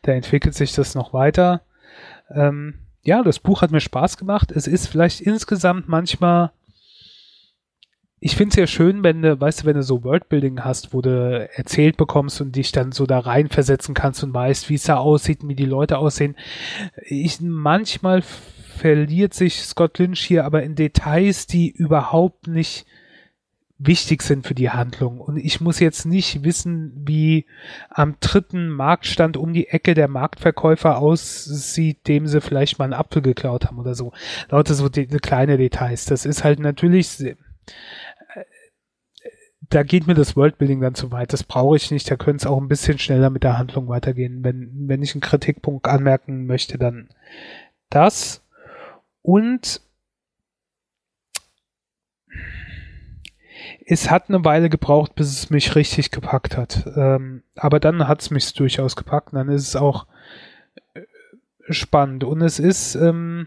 [0.03, 1.63] da entwickelt sich das noch weiter.
[2.31, 4.53] Ähm, ja, das Buch hat mir Spaß gemacht.
[4.53, 6.53] Es ist vielleicht insgesamt manchmal
[8.23, 11.01] ich finde es ja schön, wenn du, weißt du, wenn du so Worldbuilding hast, wo
[11.01, 14.97] du erzählt bekommst und dich dann so da reinversetzen kannst und weißt, wie es da
[14.97, 16.37] aussieht wie die Leute aussehen.
[17.07, 22.85] Ich, manchmal verliert sich Scott Lynch hier aber in Details, die überhaupt nicht
[23.79, 25.19] wichtig sind für die Handlung.
[25.19, 27.47] Und ich muss jetzt nicht wissen, wie
[27.89, 33.23] am dritten Marktstand um die Ecke der Marktverkäufer aussieht, dem sie vielleicht mal einen Apfel
[33.23, 34.13] geklaut haben oder so.
[34.51, 36.05] Lauter so die, kleine Details.
[36.05, 37.09] Das ist halt natürlich
[39.71, 41.33] da geht mir das Worldbuilding dann zu weit.
[41.33, 42.11] Das brauche ich nicht.
[42.11, 44.43] Da könnte es auch ein bisschen schneller mit der Handlung weitergehen.
[44.43, 47.09] Wenn, wenn ich einen Kritikpunkt anmerken möchte, dann
[47.89, 48.43] das.
[49.23, 49.81] Und
[53.87, 56.87] es hat eine Weile gebraucht, bis es mich richtig gepackt hat.
[56.97, 59.33] Ähm, aber dann hat es mich durchaus gepackt.
[59.33, 60.09] dann ist es auch
[60.95, 61.03] äh,
[61.69, 62.25] spannend.
[62.25, 63.47] Und es ist, ähm,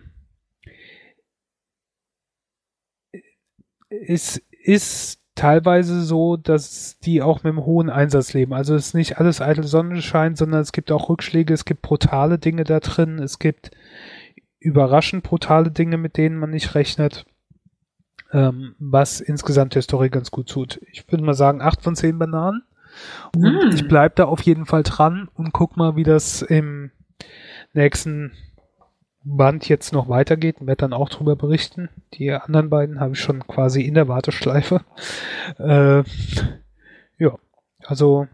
[3.90, 8.54] es ist teilweise so, dass die auch mit einem hohen Einsatz leben.
[8.54, 12.38] Also es ist nicht alles eitel Sonnenschein, sondern es gibt auch Rückschläge, es gibt brutale
[12.38, 13.72] Dinge da drin, es gibt
[14.60, 17.26] überraschend brutale Dinge, mit denen man nicht rechnet,
[18.32, 20.80] ähm, was insgesamt der Story ganz gut tut.
[20.92, 22.64] Ich würde mal sagen, acht von zehn Bananen.
[23.36, 23.76] Und mm.
[23.76, 26.92] ich bleib da auf jeden Fall dran und guck mal, wie das im
[27.74, 28.34] nächsten
[29.24, 31.90] Band jetzt noch weitergeht werde dann auch drüber berichten.
[32.14, 34.82] Die anderen beiden habe ich schon quasi in der Warteschleife.
[35.60, 36.04] Äh,
[37.18, 37.38] ja,
[37.84, 38.28] also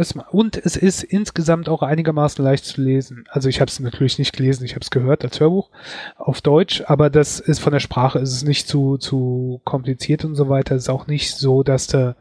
[0.00, 3.24] Es, und es ist insgesamt auch einigermaßen leicht zu lesen.
[3.28, 5.68] Also ich habe es natürlich nicht gelesen, ich habe es gehört als Hörbuch
[6.16, 10.36] auf Deutsch, aber das ist von der Sprache ist es nicht zu, zu kompliziert und
[10.36, 10.74] so weiter.
[10.74, 12.16] Es ist auch nicht so, dass du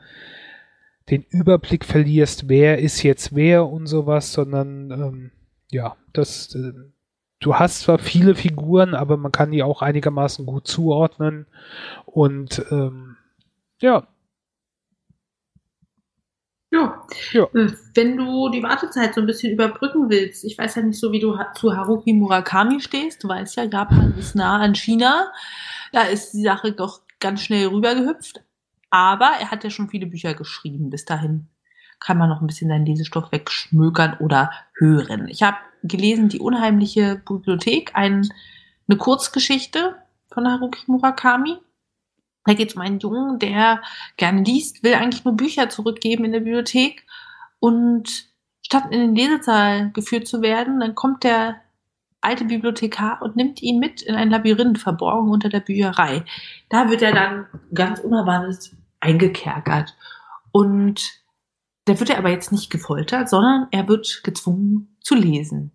[1.10, 5.32] den Überblick verlierst, wer ist jetzt wer und sowas, sondern ähm,
[5.72, 6.74] ja, das äh,
[7.40, 11.48] du hast zwar viele Figuren, aber man kann die auch einigermaßen gut zuordnen
[12.06, 13.18] und ähm,
[13.82, 14.08] ja,
[16.72, 17.04] ja.
[17.32, 17.44] ja.
[17.56, 21.12] Äh, wenn du die Wartezeit so ein bisschen überbrücken willst, ich weiß ja nicht so,
[21.12, 23.24] wie du zu Haruki Murakami stehst.
[23.24, 25.32] Du weißt ja, Japan ist nah an China.
[25.92, 28.44] Da ist die Sache doch ganz schnell rübergehüpft.
[28.92, 30.90] Aber er hat ja schon viele Bücher geschrieben.
[30.90, 31.48] Bis dahin
[32.00, 35.28] kann man noch ein bisschen seinen Lesestoff wegschmökern oder hören.
[35.28, 38.30] Ich habe gelesen Die unheimliche Bibliothek, ein,
[38.88, 39.96] eine Kurzgeschichte
[40.32, 41.58] von Haruki Murakami.
[42.46, 43.82] Da geht es um einen Jungen, der
[44.18, 47.06] gerne liest, will eigentlich nur Bücher zurückgeben in der Bibliothek
[47.60, 48.30] und
[48.62, 51.62] statt in den Lesesaal geführt zu werden, dann kommt der
[52.22, 56.24] alte Bibliothekar und nimmt ihn mit in ein Labyrinth verborgen unter der Bücherei.
[56.70, 59.96] Da wird er dann ganz unerwartet eingekerkert.
[60.52, 61.19] Und
[61.86, 65.72] da wird er aber jetzt nicht gefoltert, sondern er wird gezwungen zu lesen.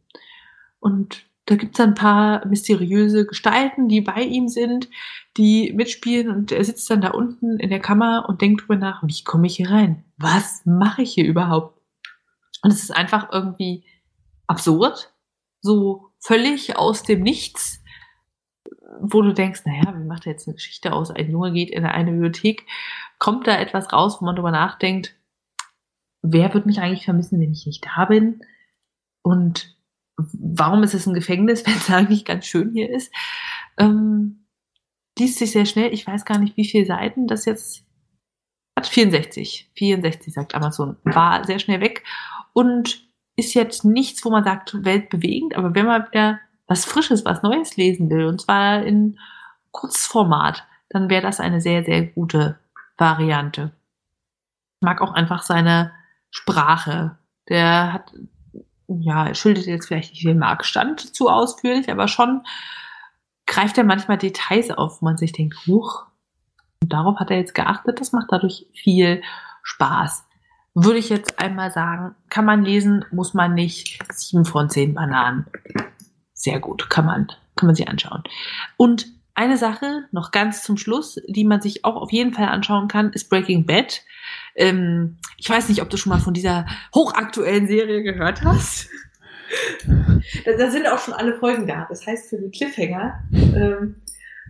[0.81, 4.89] Und da gibt es ein paar mysteriöse Gestalten, die bei ihm sind,
[5.37, 9.03] die mitspielen und er sitzt dann da unten in der Kammer und denkt drüber nach,
[9.05, 10.05] wie komme ich hier rein?
[10.17, 11.81] Was mache ich hier überhaupt?
[12.63, 13.85] Und es ist einfach irgendwie
[14.47, 15.13] absurd,
[15.61, 17.83] so völlig aus dem Nichts,
[19.01, 21.11] wo du denkst, naja, wie macht er jetzt eine Geschichte aus?
[21.11, 22.67] Ein Junge geht in eine Bibliothek,
[23.19, 25.15] kommt da etwas raus, wo man drüber nachdenkt,
[26.25, 28.41] wer wird mich eigentlich vermissen, wenn ich nicht da bin?
[29.23, 29.77] Und
[30.17, 33.13] warum ist es ein Gefängnis, wenn es eigentlich ganz schön hier ist?
[33.77, 34.47] Ähm,
[35.19, 35.93] liest sich sehr schnell.
[35.93, 37.85] Ich weiß gar nicht, wie viele Seiten das jetzt
[38.77, 38.87] hat.
[38.87, 39.71] 64.
[39.77, 40.97] 64, sagt Amazon.
[41.05, 42.03] War sehr schnell weg
[42.55, 43.07] und
[43.37, 45.57] ist jetzt nichts, wo man sagt, weltbewegend.
[45.57, 49.19] Aber wenn man wieder was Frisches, was Neues lesen will, und zwar in
[49.73, 52.59] Kurzformat, dann wäre das eine sehr, sehr gute
[52.97, 53.73] Variante.
[54.81, 55.93] Ich mag auch einfach seine
[56.35, 57.17] Sprache.
[57.49, 58.13] Der hat
[58.89, 62.43] ja, er schildert jetzt vielleicht nicht den Marktstand zu ausführlich, aber schon
[63.47, 66.07] greift er manchmal Details auf, wo man sich denkt, huch,
[66.83, 69.23] und darauf hat er jetzt geachtet, das macht dadurch viel
[69.63, 70.27] Spaß.
[70.75, 73.99] Würde ich jetzt einmal sagen, kann man lesen, muss man nicht.
[74.13, 75.47] Sieben von zehn Bananen.
[76.35, 78.23] Sehr gut, kann man, kann man sich anschauen.
[78.77, 82.89] Und eine Sache noch ganz zum Schluss, die man sich auch auf jeden Fall anschauen
[82.89, 84.03] kann, ist Breaking Bad.
[84.55, 88.89] Ähm, ich weiß nicht, ob du schon mal von dieser hochaktuellen Serie gehört hast.
[90.45, 91.87] Da, da sind auch schon alle Folgen da.
[91.89, 93.97] Das heißt, für die Cliffhanger ähm,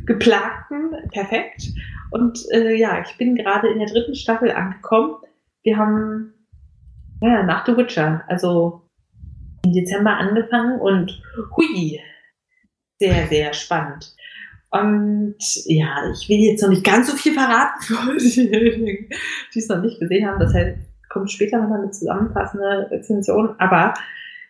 [0.07, 1.63] geplagten perfekt.
[2.11, 5.17] Und äh, ja, ich bin gerade in der dritten Staffel angekommen.
[5.63, 6.35] Wir haben
[7.21, 8.83] ja, nach The Witcher, also
[9.65, 11.23] im Dezember angefangen und
[11.57, 12.01] hui,
[12.99, 14.14] sehr, sehr spannend.
[14.75, 19.09] Und ja, ich will jetzt noch nicht ganz so viel verraten für diejenigen,
[19.55, 20.41] die es noch nicht gesehen haben.
[20.41, 20.77] Das heißt,
[21.09, 23.55] kommt später nochmal eine zusammenfassende Rezension.
[23.59, 23.95] Aber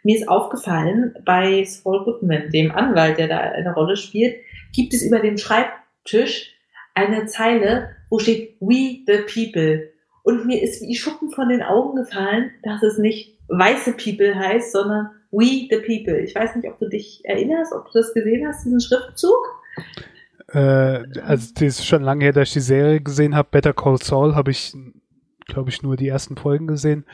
[0.03, 4.37] mir ist aufgefallen, bei Saul Goodman, dem Anwalt, der da eine Rolle spielt,
[4.73, 6.55] gibt es über dem Schreibtisch
[6.95, 9.91] eine Zeile, wo steht We the People.
[10.23, 14.73] Und mir ist wie Schuppen von den Augen gefallen, dass es nicht weiße People heißt,
[14.73, 16.19] sondern We the People.
[16.21, 19.37] Ich weiß nicht, ob du dich erinnerst, ob du das gesehen hast, diesen Schriftzug.
[20.55, 23.49] Äh, also das ist schon lange her, dass ich die Serie gesehen habe.
[23.51, 24.75] Better Call Saul habe ich,
[25.47, 27.05] glaube ich, nur die ersten Folgen gesehen.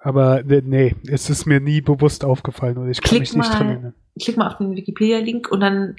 [0.00, 3.56] Aber nee, es ist mir nie bewusst aufgefallen oder ich kann klick mich nicht mal,
[3.56, 3.94] dran erinnern.
[4.20, 5.94] Klick mal auf den Wikipedia-Link und dann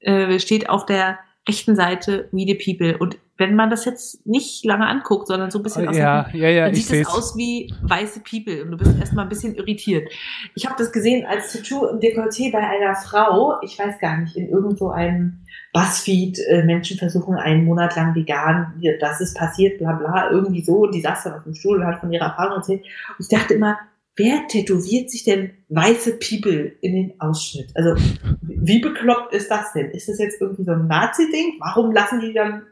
[0.00, 2.98] äh, steht auf der rechten Seite We the People.
[2.98, 6.28] Und wenn man das jetzt nicht lange anguckt, sondern so ein bisschen oh, aus ja,
[6.32, 9.54] ja, ja, dann sieht es aus wie weiße People und du bist erstmal ein bisschen
[9.54, 10.10] irritiert.
[10.54, 14.36] Ich habe das gesehen als Tattoo im Dekolleté bei einer Frau, ich weiß gar nicht,
[14.36, 15.40] in irgendwo einem
[15.72, 20.86] Buzzfeed, äh, Menschen versuchen einen Monat lang vegan, das ist passiert, bla bla, irgendwie so,
[20.86, 22.82] die saß dann auf dem Stuhl und hat von ihrer Erfahrung erzählt.
[22.82, 23.78] Und ich dachte immer,
[24.16, 27.70] wer tätowiert sich denn weiße People in den Ausschnitt?
[27.74, 27.94] Also,
[28.42, 29.90] wie bekloppt ist das denn?
[29.90, 31.54] Ist das jetzt irgendwie so ein Nazi-Ding?
[31.60, 32.62] Warum lassen die dann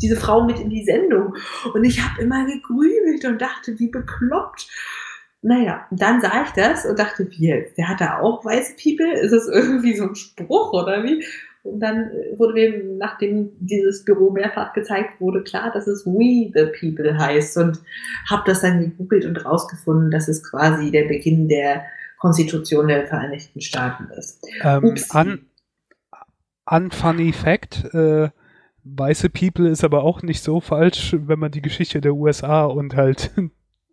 [0.00, 1.34] diese Frau mit in die Sendung?
[1.74, 4.68] Und ich habe immer gegrübelt und dachte, wie bekloppt.
[5.42, 7.66] Naja, dann sah ich das und dachte, wie?
[7.76, 9.12] Der hat da auch weiße People?
[9.12, 11.22] Ist das irgendwie so ein Spruch oder wie?
[11.64, 16.70] Und dann wurde mir, nachdem dieses Büro mehrfach gezeigt wurde, klar, dass es We the
[16.78, 17.80] People heißt und
[18.28, 21.84] habe das dann gegoogelt und rausgefunden, dass es quasi der Beginn der
[22.18, 24.46] Konstitution der Vereinigten Staaten ist.
[24.62, 25.46] Ähm,
[26.66, 28.28] unfunny Fact, äh,
[28.84, 32.94] weiße People ist aber auch nicht so falsch, wenn man die Geschichte der USA und
[32.94, 33.30] halt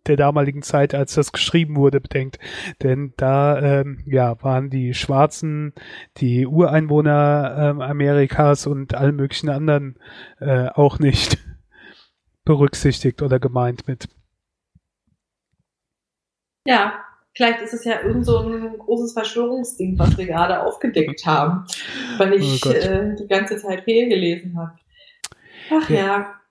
[0.06, 2.38] der damaligen Zeit, als das geschrieben wurde, bedenkt.
[2.82, 5.72] Denn da ähm, ja, waren die Schwarzen,
[6.18, 9.98] die Ureinwohner ähm, Amerikas und allen möglichen anderen
[10.40, 11.38] äh, auch nicht
[12.44, 14.08] berücksichtigt oder gemeint mit.
[16.66, 21.66] Ja, vielleicht ist es ja irgend so ein großes Verschwörungsding, was wir gerade aufgedeckt haben,
[22.18, 24.78] weil ich oh äh, die ganze Zeit fehlgelesen habe.
[25.70, 25.96] Ach ja.
[25.96, 26.41] ja.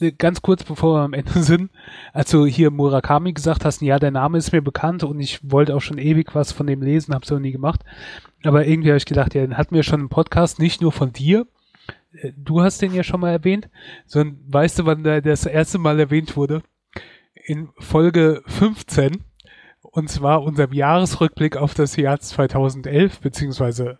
[0.00, 1.70] Äh, ganz kurz bevor wir am Ende sind,
[2.12, 5.74] als du hier Murakami gesagt hast, ja, der Name ist mir bekannt und ich wollte
[5.74, 7.82] auch schon ewig was von dem lesen, hab's aber nie gemacht.
[8.44, 11.12] Aber irgendwie habe ich gedacht, ja, den hatten wir schon einen Podcast, nicht nur von
[11.12, 11.46] dir.
[12.12, 13.68] Äh, du hast den ja schon mal erwähnt,
[14.06, 16.62] sondern weißt du, wann der das erste Mal erwähnt wurde?
[17.46, 19.24] In Folge 15.
[19.82, 23.98] Und zwar unserem Jahresrückblick auf das Jahr 2011, beziehungsweise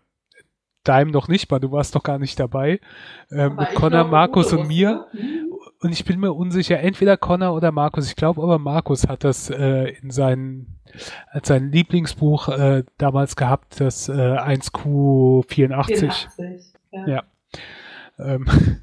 [0.86, 2.80] Dime noch nicht mal, du warst doch gar nicht dabei,
[3.30, 5.06] äh, mit Connor, Markus und mir.
[5.80, 8.08] Und ich bin mir unsicher, entweder Connor oder Markus.
[8.08, 10.78] Ich glaube aber Markus hat das äh, in seinen,
[11.28, 15.44] als sein Lieblingsbuch äh, damals gehabt, das äh, 1Q84.
[15.48, 16.28] 84,
[16.92, 17.06] ja.
[17.06, 17.22] Ja,
[18.18, 18.46] ähm,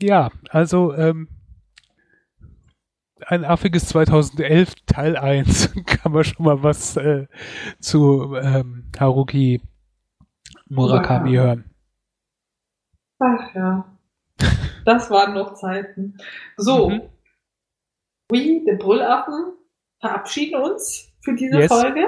[0.00, 1.28] ja also ähm,
[3.26, 7.26] ein affiges 2011 Teil 1 kann man schon mal was äh,
[7.80, 9.60] zu ähm, Haruki
[10.72, 11.64] Murakami hören.
[13.18, 13.84] Ach ja.
[14.84, 16.16] Das waren noch Zeiten.
[16.56, 16.88] So.
[16.88, 17.02] Mhm.
[18.30, 19.52] We, the Brüllaffen,
[20.00, 21.68] verabschieden uns für diese yes.
[21.68, 22.06] Folge.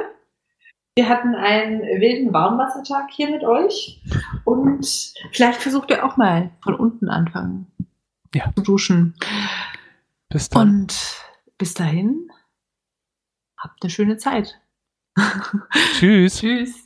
[0.97, 4.03] Wir hatten einen wilden Warmwassertag hier mit euch
[4.45, 7.67] und vielleicht versucht ihr auch mal von unten anfangen
[8.35, 8.53] ja.
[8.57, 9.15] zu duschen.
[10.29, 10.69] Bis dann.
[10.69, 11.21] Und
[11.59, 12.31] bis dahin,
[13.59, 14.61] habt eine schöne Zeit.
[15.99, 16.39] Tschüss.
[16.39, 16.84] Tschüss.